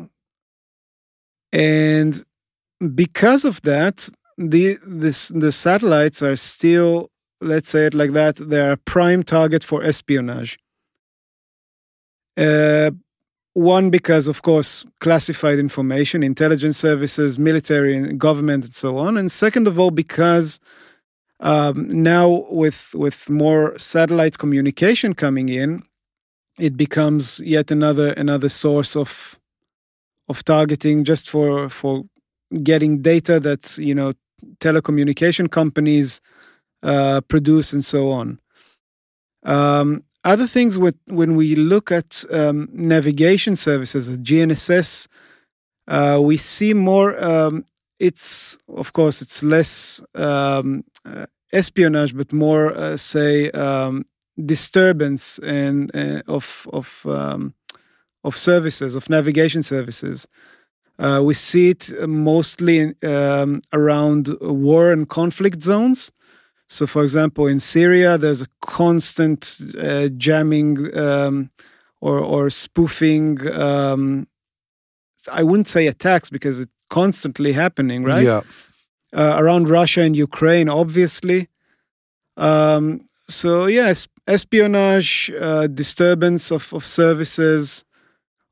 [1.51, 2.23] and
[2.95, 8.61] because of that, the this the satellites are still, let's say it like that, they
[8.61, 10.57] are a prime target for espionage.
[12.37, 12.91] Uh,
[13.53, 19.29] one because of course classified information intelligence services military and government and so on and
[19.29, 20.61] second of all because
[21.41, 25.81] um, now with with more satellite communication coming in
[26.57, 29.37] it becomes yet another another source of
[30.29, 32.03] of targeting just for for
[32.63, 34.11] getting data that you know
[34.59, 36.21] telecommunication companies
[36.83, 38.39] uh, produce and so on
[39.43, 45.07] um, other things with when we look at um, navigation services, GNSS,
[45.87, 47.21] uh, we see more.
[47.23, 47.65] Um,
[47.99, 54.05] it's of course it's less um, uh, espionage, but more uh, say um,
[54.45, 57.53] disturbance and uh, of of um,
[58.23, 60.27] of services of navigation services.
[60.99, 66.11] Uh, we see it mostly um, around war and conflict zones.
[66.67, 71.49] So, for example, in Syria, there's a constant uh, jamming um,
[72.01, 73.49] or or spoofing.
[73.51, 74.27] Um,
[75.31, 78.25] I wouldn't say attacks because it's constantly happening, right?
[78.25, 78.41] Yeah.
[79.11, 81.47] Uh, around Russia and Ukraine, obviously.
[82.37, 87.85] Um, so yes, espionage, uh, disturbance of, of services.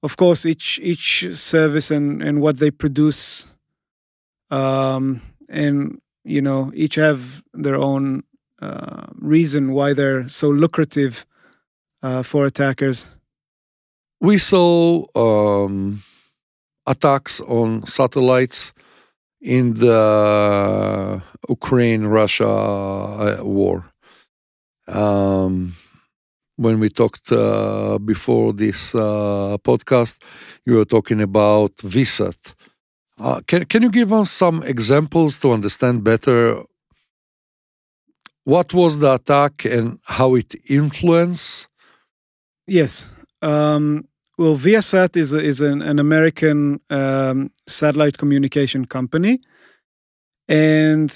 [0.03, 3.47] Of course, each each service and, and what they produce,
[4.51, 8.23] um, and you know each have their own
[8.61, 11.25] uh, reason why they're so lucrative
[12.03, 13.17] uh, for attackers
[14.19, 16.01] we saw um,
[16.85, 18.73] attacks on satellites
[19.41, 23.85] in the Ukraine Russia uh, war.
[24.87, 25.73] Um,
[26.57, 30.21] when we talked uh, before this uh, podcast,
[30.65, 32.53] you were talking about VSAT.
[33.19, 36.61] Uh, can, can you give us some examples to understand better
[38.43, 41.67] what was the attack and how it influenced?
[42.65, 43.11] Yes.
[43.41, 49.39] Um, well, Viasat is, a, is an, an American um, satellite communication company.
[50.47, 51.11] And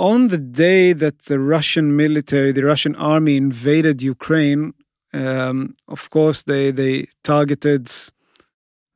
[0.00, 4.72] on the day that the Russian military, the Russian army invaded Ukraine,
[5.12, 7.90] um, of course, they, they targeted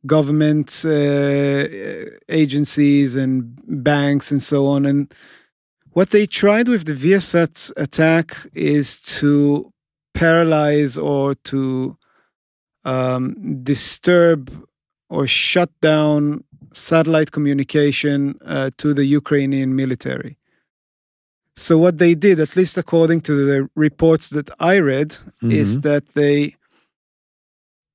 [0.07, 1.67] government uh,
[2.31, 4.87] agencies and banks and so on.
[4.87, 5.13] And
[5.93, 9.71] what they tried with the Viasat attack is to
[10.15, 11.99] paralyze or to
[12.87, 14.51] um, disturb
[15.11, 20.39] or shut down satellite communication uh, to the Ukrainian military.
[21.57, 25.53] So what they did, at least according to the reports that I read, mm-hmm.
[25.53, 26.57] is that they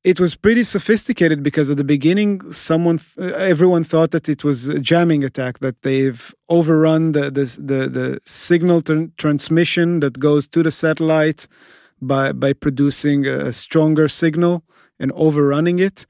[0.04, 4.70] it was pretty sophisticated because at the beginning someone th- everyone thought that it was
[4.70, 10.48] a jamming attack that they've overrun the the the, the signal t- transmission that goes
[10.48, 11.48] to the satellite
[12.02, 14.64] by by producing a stronger signal
[15.00, 16.08] and overrunning it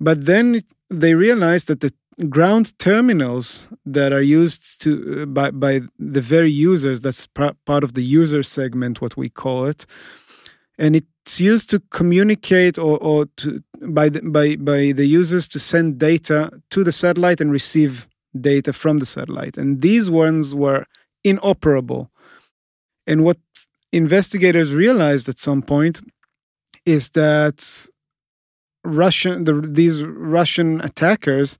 [0.00, 1.92] but then they realized that the
[2.28, 7.92] ground terminals that are used to uh, by by the very users that's part of
[7.92, 9.86] the user segment what we call it.
[10.78, 15.58] And it's used to communicate or, or to by the, by by the users to
[15.58, 18.08] send data to the satellite and receive
[18.38, 19.58] data from the satellite.
[19.58, 20.84] And these ones were
[21.22, 22.10] inoperable.
[23.06, 23.38] And what
[23.92, 26.00] investigators realized at some point
[26.86, 27.88] is that
[28.84, 31.58] Russian the, these Russian attackers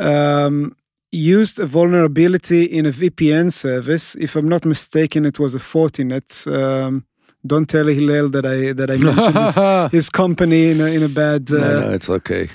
[0.00, 0.76] um,
[1.12, 4.14] used a vulnerability in a VPN service.
[4.16, 6.46] If I'm not mistaken, it was a Fortinet.
[6.46, 7.04] Um,
[7.46, 11.08] don't tell Hillel that I that I mentioned his, his, company in a, in a
[11.08, 11.50] bad.
[11.52, 12.48] Uh, no, no, it's okay.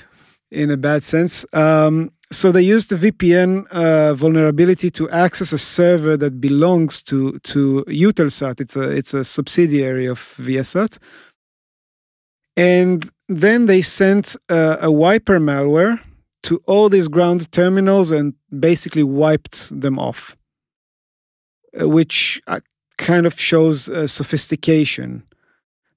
[0.50, 1.44] In a bad sense.
[1.52, 7.38] Um, so they used the VPN uh, vulnerability to access a server that belongs to
[7.40, 8.60] to Eutelsat.
[8.60, 10.98] It's a it's a subsidiary of Viasat.
[12.56, 16.00] And then they sent uh, a wiper malware
[16.46, 20.36] to all these ground terminals and basically wiped them off,
[21.80, 22.60] uh, which uh,
[22.98, 25.24] kind of shows uh, sophistication.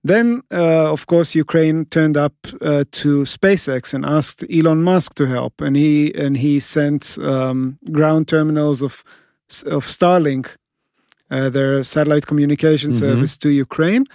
[0.03, 5.27] Then, uh, of course, Ukraine turned up uh, to SpaceX and asked Elon Musk to
[5.27, 9.03] help, and he and he sent um, ground terminals of
[9.65, 10.55] of Starlink,
[11.29, 13.05] uh, their satellite communication mm-hmm.
[13.05, 14.05] service, to Ukraine,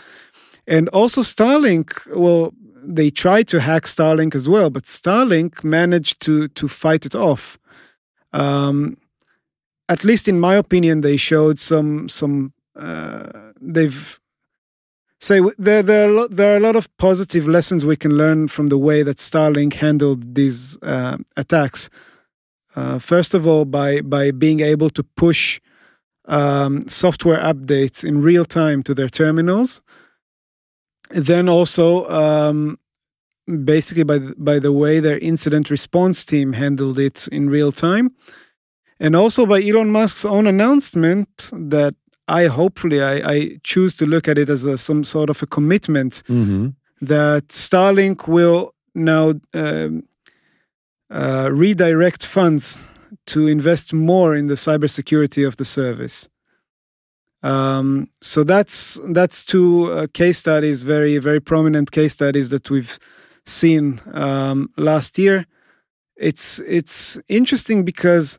[0.66, 1.86] and also Starlink.
[2.16, 2.54] Well,
[2.86, 7.58] they tried to hack Starlink as well, but Starlink managed to to fight it off.
[8.32, 8.96] Um,
[9.88, 14.20] at least in my opinion, they showed some some uh, they've
[15.20, 18.48] say there there are, lot, there are a lot of positive lessons we can learn
[18.48, 21.90] from the way that Starlink handled these uh, attacks.
[22.76, 25.60] Uh, first of all, by by being able to push
[26.26, 29.82] um, software updates in real time to their terminals.
[31.14, 32.78] Then also, um,
[33.64, 38.10] basically by by the way their incident response team handled it in real time,
[38.98, 41.94] and also by Elon Musk's own announcement that
[42.26, 45.46] I hopefully I, I choose to look at it as a, some sort of a
[45.46, 46.68] commitment mm-hmm.
[47.02, 50.04] that Starlink will now um,
[51.10, 52.88] uh, redirect funds
[53.26, 56.28] to invest more in the cybersecurity of the service.
[57.44, 62.98] Um, so that's that's two uh, case studies, very very prominent case studies that we've
[63.44, 65.44] seen um, last year.
[66.16, 68.38] It's it's interesting because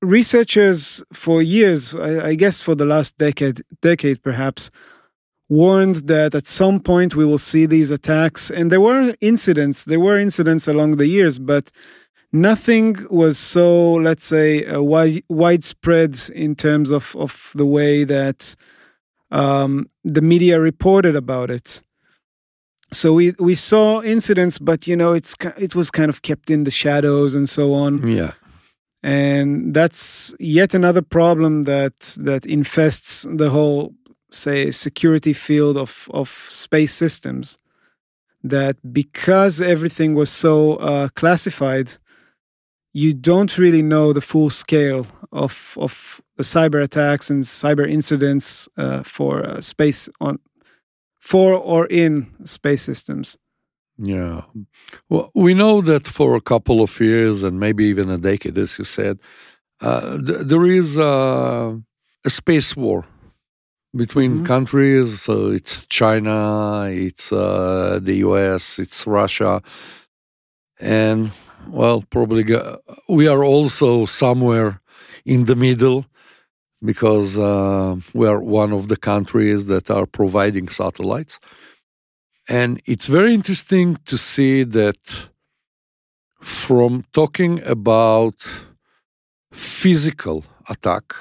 [0.00, 4.70] researchers for years, I, I, guess for the last decade, decade perhaps,
[5.48, 8.50] warned that at some point we will see these attacks.
[8.50, 11.70] And there were incidents, there were incidents along the years, but
[12.32, 18.56] nothing was so, let's say, uh, wide, widespread in terms of, of the way that
[19.30, 21.82] um, the media reported about it.
[22.92, 26.64] So we, we saw incidents, but you know it's it was kind of kept in
[26.64, 28.06] the shadows and so on.
[28.06, 28.32] Yeah
[29.02, 33.94] and that's yet another problem that that infests the whole
[34.30, 37.58] say security field of of space systems
[38.44, 41.92] that because everything was so uh, classified
[42.92, 48.68] you don't really know the full scale of of the cyber attacks and cyber incidents
[48.76, 50.38] uh, for uh, space on
[51.20, 53.38] for or in space systems.
[53.98, 54.42] Yeah.
[55.08, 58.78] Well, we know that for a couple of years and maybe even a decade, as
[58.78, 59.18] you said,
[59.80, 61.76] uh, th- there is uh,
[62.24, 63.04] a space war
[63.96, 64.46] between Mhm.
[64.46, 65.20] countries.
[65.22, 69.60] So it's China, it's uh, the US, it's Russia.
[70.80, 71.30] And,
[71.68, 74.80] well, probably go- we are also somewhere
[75.24, 76.06] in the middle
[76.84, 81.38] because uh, we are one of the countries that are providing satellites.
[82.48, 85.28] And it's very interesting to see that
[86.40, 88.34] from talking about
[89.52, 91.14] physical attack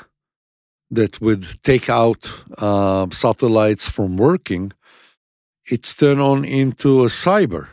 [0.90, 4.72] that would take out uh, satellites from working,
[5.66, 7.70] it's turned on into a cyber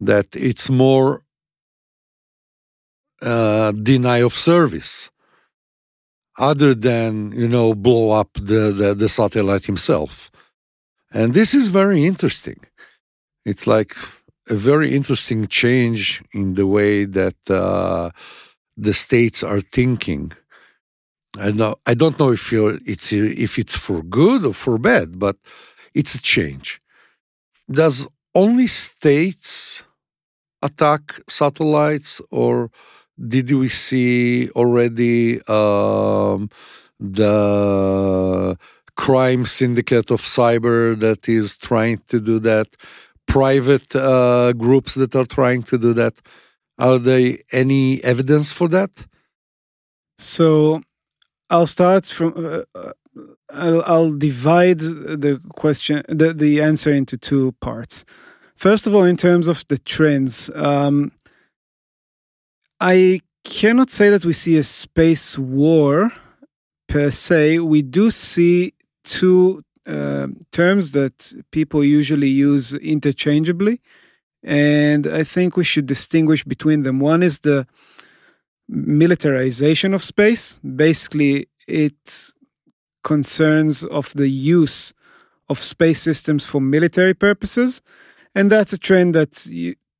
[0.00, 1.20] that it's more
[3.22, 5.10] uh, deny of service
[6.38, 10.30] other than you know blow up the, the, the satellite himself.
[11.12, 12.60] And this is very interesting.
[13.44, 13.94] It's like
[14.48, 18.10] a very interesting change in the way that uh,
[18.76, 20.32] the states are thinking.
[21.38, 25.36] I know I don't know if it's if it's for good or for bad, but
[25.94, 26.80] it's a change.
[27.70, 29.86] Does only states
[30.62, 32.70] attack satellites, or
[33.18, 36.50] did we see already um,
[36.98, 38.56] the
[38.96, 42.68] crime syndicate of cyber that is trying to do that?
[43.26, 46.20] Private uh, groups that are trying to do that.
[46.78, 49.06] Are there any evidence for that?
[50.18, 50.82] So
[51.50, 52.34] I'll start from.
[52.36, 52.92] Uh, uh,
[53.50, 58.04] I'll, I'll divide the question, the, the answer into two parts.
[58.56, 61.12] First of all, in terms of the trends, um,
[62.80, 66.12] I cannot say that we see a space war
[66.88, 67.60] per se.
[67.60, 68.74] We do see
[69.04, 73.80] two uh, terms that people usually use interchangeably.
[74.42, 77.00] And I think we should distinguish between them.
[77.00, 77.66] One is the
[78.68, 80.58] militarization of space.
[80.58, 82.32] Basically, it
[83.02, 84.92] concerns of the use
[85.48, 87.80] of space systems for military purposes,
[88.34, 89.32] and that's a trend that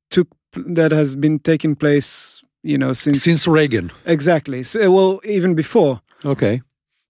[0.09, 3.91] took that has been taking place, you know, since Since Reagan.
[4.05, 4.63] exactly.
[4.63, 6.01] So, well, even before.
[6.25, 6.61] Okay.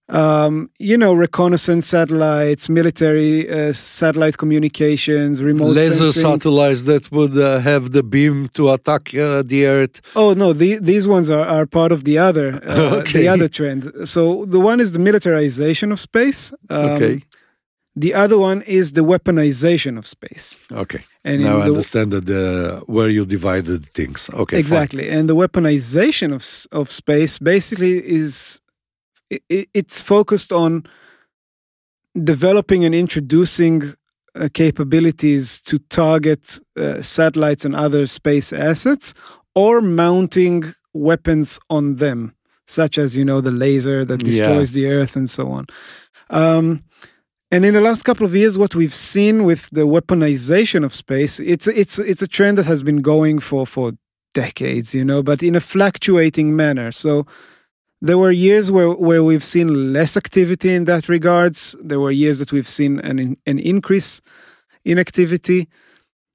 [0.09, 6.21] Um, you know, reconnaissance satellites, military uh, satellite communications, remote laser sensing.
[6.31, 9.99] satellites that would uh, have the beam to attack uh, the Earth.
[10.15, 13.19] Oh no, the, these ones are, are part of the other uh, Okay.
[13.23, 13.91] the other trend.
[14.05, 16.53] So the one is the militarization of space.
[16.69, 17.23] Um, Okay.
[17.99, 20.59] The other one is the weaponization of space.
[20.71, 21.01] Okay.
[21.23, 24.29] And now I understand that the, where you divided things.
[24.41, 24.55] Okay.
[24.55, 24.59] fine.
[24.65, 25.09] exactly.
[25.09, 26.43] And the weaponization of
[26.79, 28.61] of space basically is
[29.35, 30.71] i- i- it's focused on
[32.23, 33.81] developing and introducing
[34.35, 39.13] uh, capabilities to target uh, satellites and other space assets
[39.55, 42.33] or mounting weapons on them
[42.65, 44.29] such as you know the laser that Yeah.
[44.31, 45.65] destroys the earth and so on
[46.29, 46.79] um,
[47.51, 51.39] and in the last couple of years what we've seen with the weaponization of space
[51.39, 53.93] it's it's it's a trend that has been going for for
[54.33, 57.25] decades you know but in a fluctuating manner so
[58.01, 61.75] there were years where, where we've seen less activity in that regards.
[61.81, 64.21] There were years that we've seen an, an increase
[64.85, 65.67] in activity.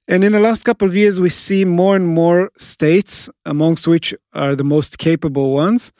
[0.09, 4.13] And in the last couple of years, we see more and more states, amongst which
[4.33, 5.93] are the most capable ones,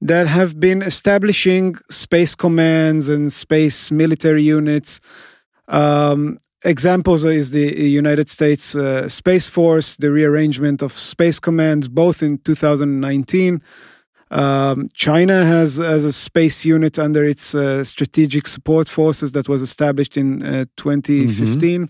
[0.00, 5.00] that have been establishing space commands and space military units.
[5.68, 12.22] Um, examples is the United States uh, Space Force, the rearrangement of space commands, both
[12.22, 13.62] in 2019.
[14.30, 19.62] Um, China has as a space unit under its uh, strategic support forces that was
[19.62, 21.88] established in uh, 2015.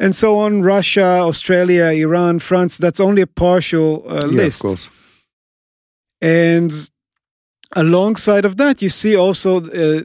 [0.00, 4.64] And so on, Russia, Australia, Iran, France, that's only a partial uh, Yeah, list.
[4.64, 4.90] of course.
[6.20, 6.70] And
[7.76, 10.02] alongside of that, you see also uh,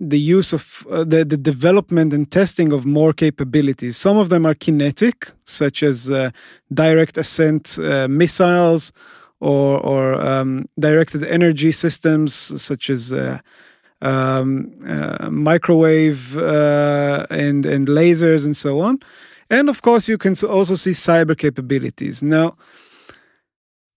[0.00, 3.96] the use of uh, the, the development and testing of more capabilities.
[3.96, 6.30] Some of them are kinetic, such as uh,
[6.72, 8.92] direct ascent uh, missiles
[9.40, 13.38] or, or um, directed energy systems, such as uh,
[14.00, 19.00] um, uh, microwave and, and lasers and so on.
[19.50, 22.22] And of course, you can also see cyber capabilities.
[22.22, 22.56] Now,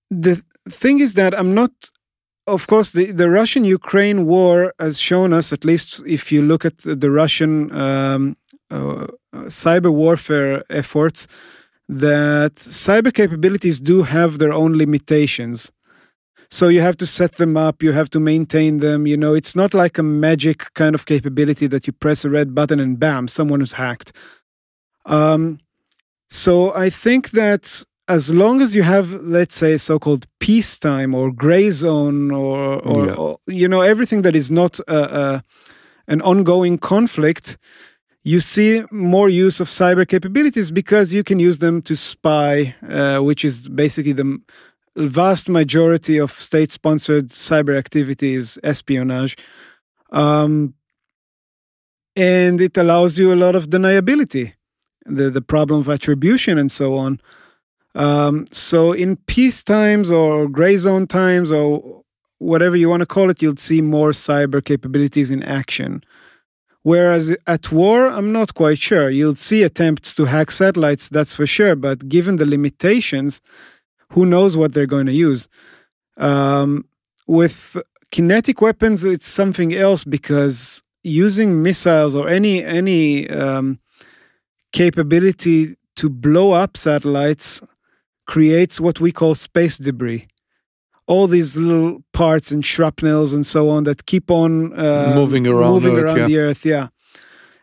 [0.10, 1.72] the thing is that I'm not
[2.52, 6.66] of course, the, the Russian Ukraine war has shown us, at least if you look
[6.66, 8.36] at the Russian um,
[8.70, 9.08] uh,
[9.48, 11.28] cyber warfare efforts,
[11.88, 15.72] that cyber capabilities do have their own limitations.
[16.50, 19.08] So you have to set them up, you have to maintain them.
[19.08, 22.54] You know, it's not like a magic kind of capability that you press a red
[22.54, 24.12] button and bam, someone is hacked.
[25.06, 25.60] Um,
[26.30, 31.70] so I think that as long as you have, let's say, so-called peacetime or gray
[31.70, 33.14] zone, or, or, yeah.
[33.14, 35.44] or you know, everything that is not a, a,
[36.08, 37.58] an ongoing conflict,
[38.24, 43.20] you see more use of cyber capabilities because you can use them to spy, uh,
[43.20, 44.40] which is basically the
[44.96, 49.38] vast majority of state sponsored cyber activities espionage
[50.12, 50.74] um,
[52.16, 54.54] and it allows you a lot of deniability
[55.06, 57.22] the, the problem of attribution and so on
[57.96, 62.04] um, so in peace times or gray zone times or
[62.40, 66.04] whatever you want to call it you'll see more cyber capabilities in action
[66.84, 69.10] Whereas at war, I'm not quite sure.
[69.10, 71.76] You'll see attempts to hack satellites, that's for sure.
[71.76, 73.42] But given the limitations,
[74.10, 75.48] who knows what they're going to use.
[76.18, 76.86] Um,
[77.28, 77.78] with
[78.12, 83.80] kinetic weapons, it's something else because using missiles or any any um,
[84.72, 87.62] capability to blow up satellites
[88.26, 90.28] creates what we call space debris.
[91.08, 95.74] All these little parts and shrapnels and so on that keep on uh, moving around,
[95.74, 96.28] moving Earth, around yeah.
[96.28, 96.66] the Earth.
[96.66, 96.88] Yeah.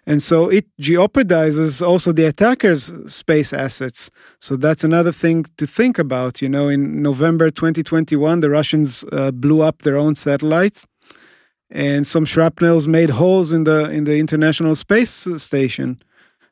[0.08, 4.10] And so it jeopardizes also the attacker's space assets.
[4.40, 6.40] So that's another thing to think about.
[6.40, 10.86] You know, in November 2021, the Russians uh, blew up their own satellites,
[11.70, 16.02] and some shrapnels made holes in the in the International Space Station.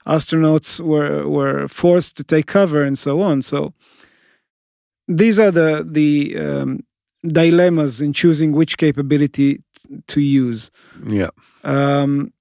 [0.06, 3.42] Astronauts were were forced to take cover and so on.
[3.42, 3.72] So
[5.08, 6.84] these are the the um,
[7.22, 9.62] dilemmas in choosing which capability
[10.06, 10.70] to use.
[11.06, 11.30] Yeah.
[11.64, 12.32] Um,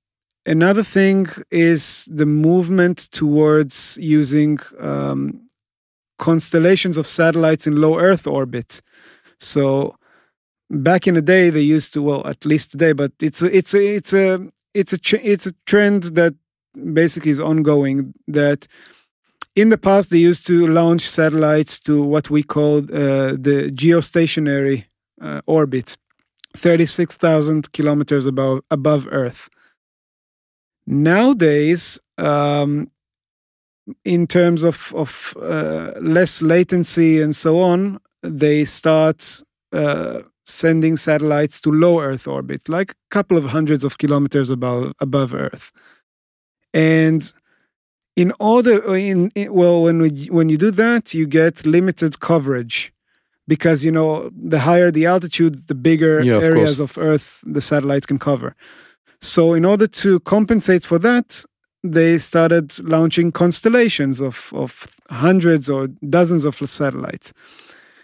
[0.47, 5.41] Another thing is the movement towards using um,
[6.20, 8.82] constellations of satellites in low Earth orbit.
[9.39, 9.95] So
[10.70, 13.74] back in the day, they used to well, at least today, but it's a, it's
[13.74, 16.36] a, it's a it's a it's a trend that
[16.93, 18.13] basically is ongoing.
[18.28, 18.67] That
[19.55, 24.86] in the past they used to launch satellites to what we call uh, the geostationary
[25.21, 25.97] uh, orbit,
[26.55, 29.49] thirty six thousand kilometers above above Earth.
[30.88, 32.91] Nowadays, um,
[34.03, 41.59] in terms of of uh, less latency and so on, they start uh, sending satellites
[41.61, 45.71] to low Earth orbit, like a couple of hundreds of kilometers above above Earth.
[46.76, 47.34] And
[48.17, 52.93] in order, in, in well, when we, when you do that, you get limited coverage
[53.47, 56.97] because you know the higher the altitude, the bigger yeah, of areas course.
[56.97, 58.55] of Earth the satellite can cover.
[59.21, 61.45] So, in order to compensate for that,
[61.82, 67.34] they started launching constellations of, of hundreds or dozens of satellites.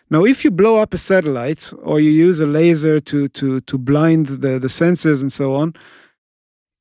[0.10, 3.78] Now, if you blow up a satellite or you use a laser to, to, to
[3.78, 5.74] blind the, the sensors and so on,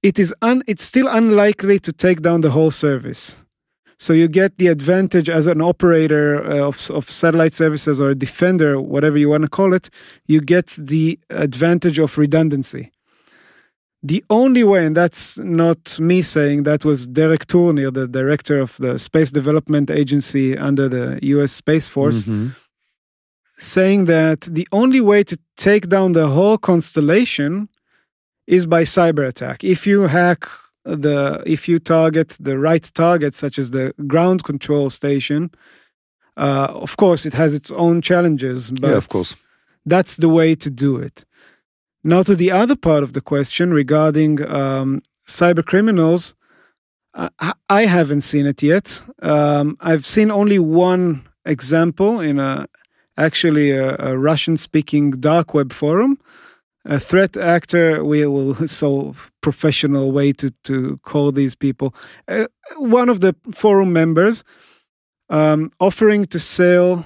[0.02, 3.42] it is un, it's still unlikely to take down the whole service.
[3.98, 8.14] So you get the advantage as an operator uh, of, of satellite services or a
[8.14, 9.90] defender, whatever you want to call it,
[10.26, 12.92] you get the advantage of redundancy.
[14.02, 18.78] The only way, and that's not me saying, that was Derek Tournear, the director of
[18.78, 22.48] the Space Development Agency under the US Space Force, mm-hmm.
[23.58, 27.68] saying that the only way to take down the whole constellation
[28.46, 29.64] is by cyber attack.
[29.64, 30.46] If you hack
[30.84, 35.50] the, if you target the right target, such as the ground control station,
[36.36, 39.36] uh, of course, it has its own challenges, but yeah, of course.
[39.84, 41.24] that's the way to do it.
[42.02, 46.34] Now, to the other part of the question regarding um, cyber criminals,
[47.14, 49.02] I, I, haven't seen it yet.
[49.20, 52.66] Um, I've seen only one example in a
[53.16, 56.18] actually a, a Russian-speaking dark web forum.
[56.86, 61.94] A threat actor, we will so professional way to to call these people.
[62.28, 62.46] Uh,
[62.78, 64.44] one of the forum members
[65.30, 67.04] um, offering to sell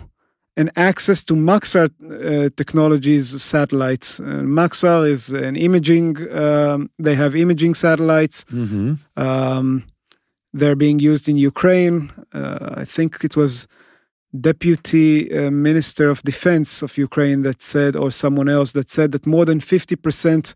[0.57, 4.21] an access to Maxar uh, Technologies satellites.
[4.21, 8.45] Uh, Maxar is an imaging, um, they have imaging satellites.
[8.45, 8.95] Mm-hmm.
[9.17, 9.85] Um,
[10.53, 12.13] they're being used in Ukraine.
[12.33, 13.67] Uh, I think it was
[14.41, 19.27] Deputy uh, Minister of Defense of Ukraine that said, or someone else that said that
[19.27, 20.55] more than 50%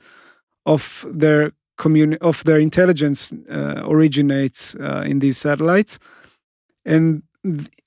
[0.66, 5.98] of their communi- of their intelligence uh, originates uh, in these satellites.
[6.84, 7.22] And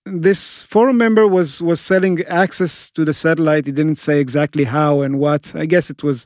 [0.05, 3.65] this forum member was was selling access to the satellite.
[3.65, 5.53] He didn't say exactly how and what.
[5.55, 6.25] I guess it was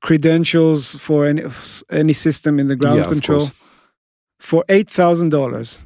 [0.00, 1.42] credentials for any
[1.90, 3.50] any system in the ground Yeah, control
[4.38, 5.84] for eight thousand dollars.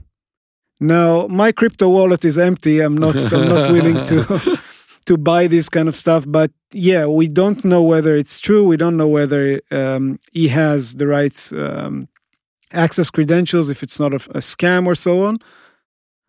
[0.81, 2.81] Now my crypto wallet is empty.
[2.81, 4.59] I'm not I'm not willing to
[5.07, 6.24] to buy this kind of stuff.
[6.27, 8.64] But yeah, we don't know whether it's true.
[8.64, 12.09] We don't know whether um, he has the right um,
[12.72, 15.39] access credentials, if it's not a, a, scam or so on.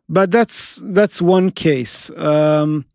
[0.07, 2.09] But that's that's one case.
[2.15, 2.85] Um,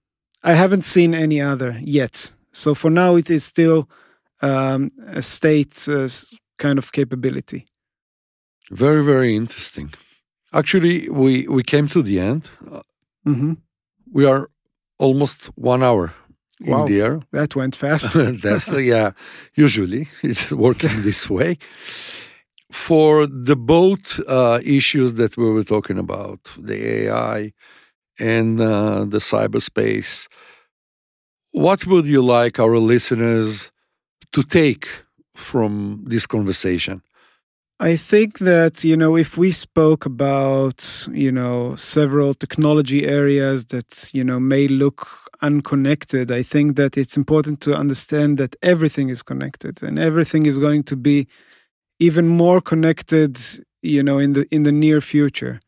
[0.43, 2.33] I haven't seen any other yet.
[2.53, 3.89] So for now, it is still
[4.41, 6.09] um, a state uh,
[6.59, 7.67] kind of capability.
[8.71, 9.93] Very very interesting.
[10.53, 12.51] Actually, we we came to the end.
[13.27, 13.55] Mm-hmm.
[14.13, 14.51] We are
[14.99, 16.13] almost one hour
[16.61, 17.21] wow, in the air.
[17.33, 18.15] That went fast.
[18.43, 19.13] That's yeah.
[19.55, 21.59] Usually, it's working this way.
[22.71, 27.53] For the both uh, issues that we were talking about, the AI
[28.19, 30.27] and uh, the cyberspace,
[31.53, 33.71] what would you like our listeners
[34.33, 34.89] to take
[35.35, 37.03] from this conversation?
[37.83, 44.09] I think that, you know, if we spoke about, you know, several technology areas that,
[44.13, 45.09] you know, may look
[45.41, 50.61] unconnected, I think that it's important to understand that everything is connected and everything is
[50.61, 51.27] going to be
[51.99, 53.37] even more connected,
[53.83, 55.59] you know, in the in the near future.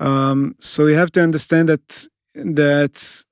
[0.00, 3.24] Um, so we have to understand that that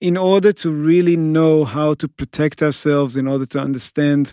[0.00, 4.32] in order to really know how to protect ourselves, in order to understand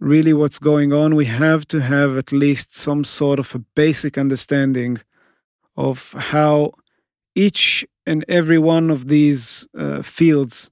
[0.00, 4.18] really what's going on, we have to have at least some sort of a basic
[4.18, 4.98] understanding
[5.76, 6.72] of how
[7.34, 10.70] each and every one of these uh, fields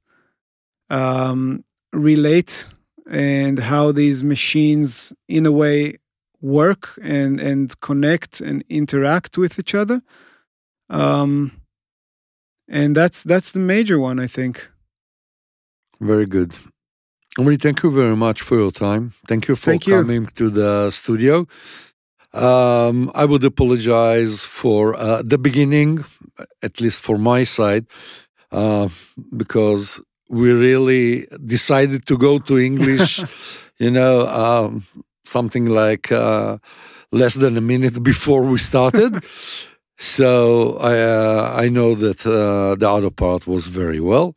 [0.91, 1.63] um,
[1.93, 2.69] relate
[3.09, 5.99] and how these machines, in a way,
[6.41, 10.03] work and, and connect and interact with each other.
[10.91, 11.53] Um,
[12.69, 14.69] and that's that's the major one, I think.
[16.01, 16.55] Very good.
[17.39, 19.13] Omree, thank you very much for your time.
[19.29, 20.31] Thank you for thank coming you.
[20.39, 21.47] to the studio.
[22.33, 26.05] Um, I would apologize for uh, the beginning,
[26.65, 27.87] at least for my side,
[28.51, 28.89] uh,
[29.37, 33.23] because we really decided to go to English,
[33.79, 34.85] you know, um,
[35.25, 36.59] something like uh,
[37.13, 39.25] less than a minute before we started.
[39.97, 44.35] so I, uh, I know that uh, the other part was very well.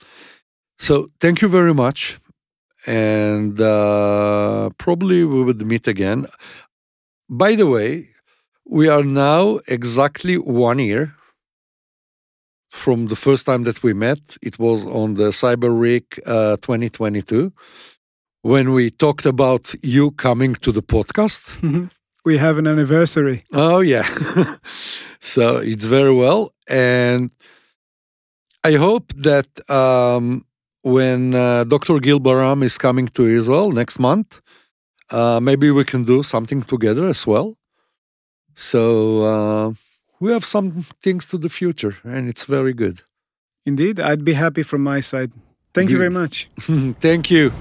[0.78, 2.21] So thank you very much
[2.88, 6.26] and uh, probably we would meet again.
[7.30, 8.10] By the way,
[8.66, 11.16] we are now exactly one year
[12.70, 14.38] from the first time that we met.
[14.42, 17.52] It was on the Cyber Week uh, 2022
[18.42, 21.58] when we talked about you coming to the podcast.
[21.60, 21.86] Mm-hmm.
[22.24, 23.44] We have an anniversary.
[23.52, 24.04] Oh, yeah.
[25.20, 26.54] so it's very well.
[26.68, 27.32] And
[28.64, 30.46] I hope that um,
[30.84, 32.00] when uh, Dr.
[32.00, 34.42] Gil Baram is coming to Israel next month,
[35.10, 37.56] uh, maybe we can do something together as well.
[38.54, 39.74] So uh,
[40.20, 43.02] we have some things to the future, and it's very good.
[43.66, 45.32] Indeed, I'd be happy from my side.
[45.74, 45.94] Thank good.
[45.94, 46.50] you very much.
[47.00, 47.52] Thank you.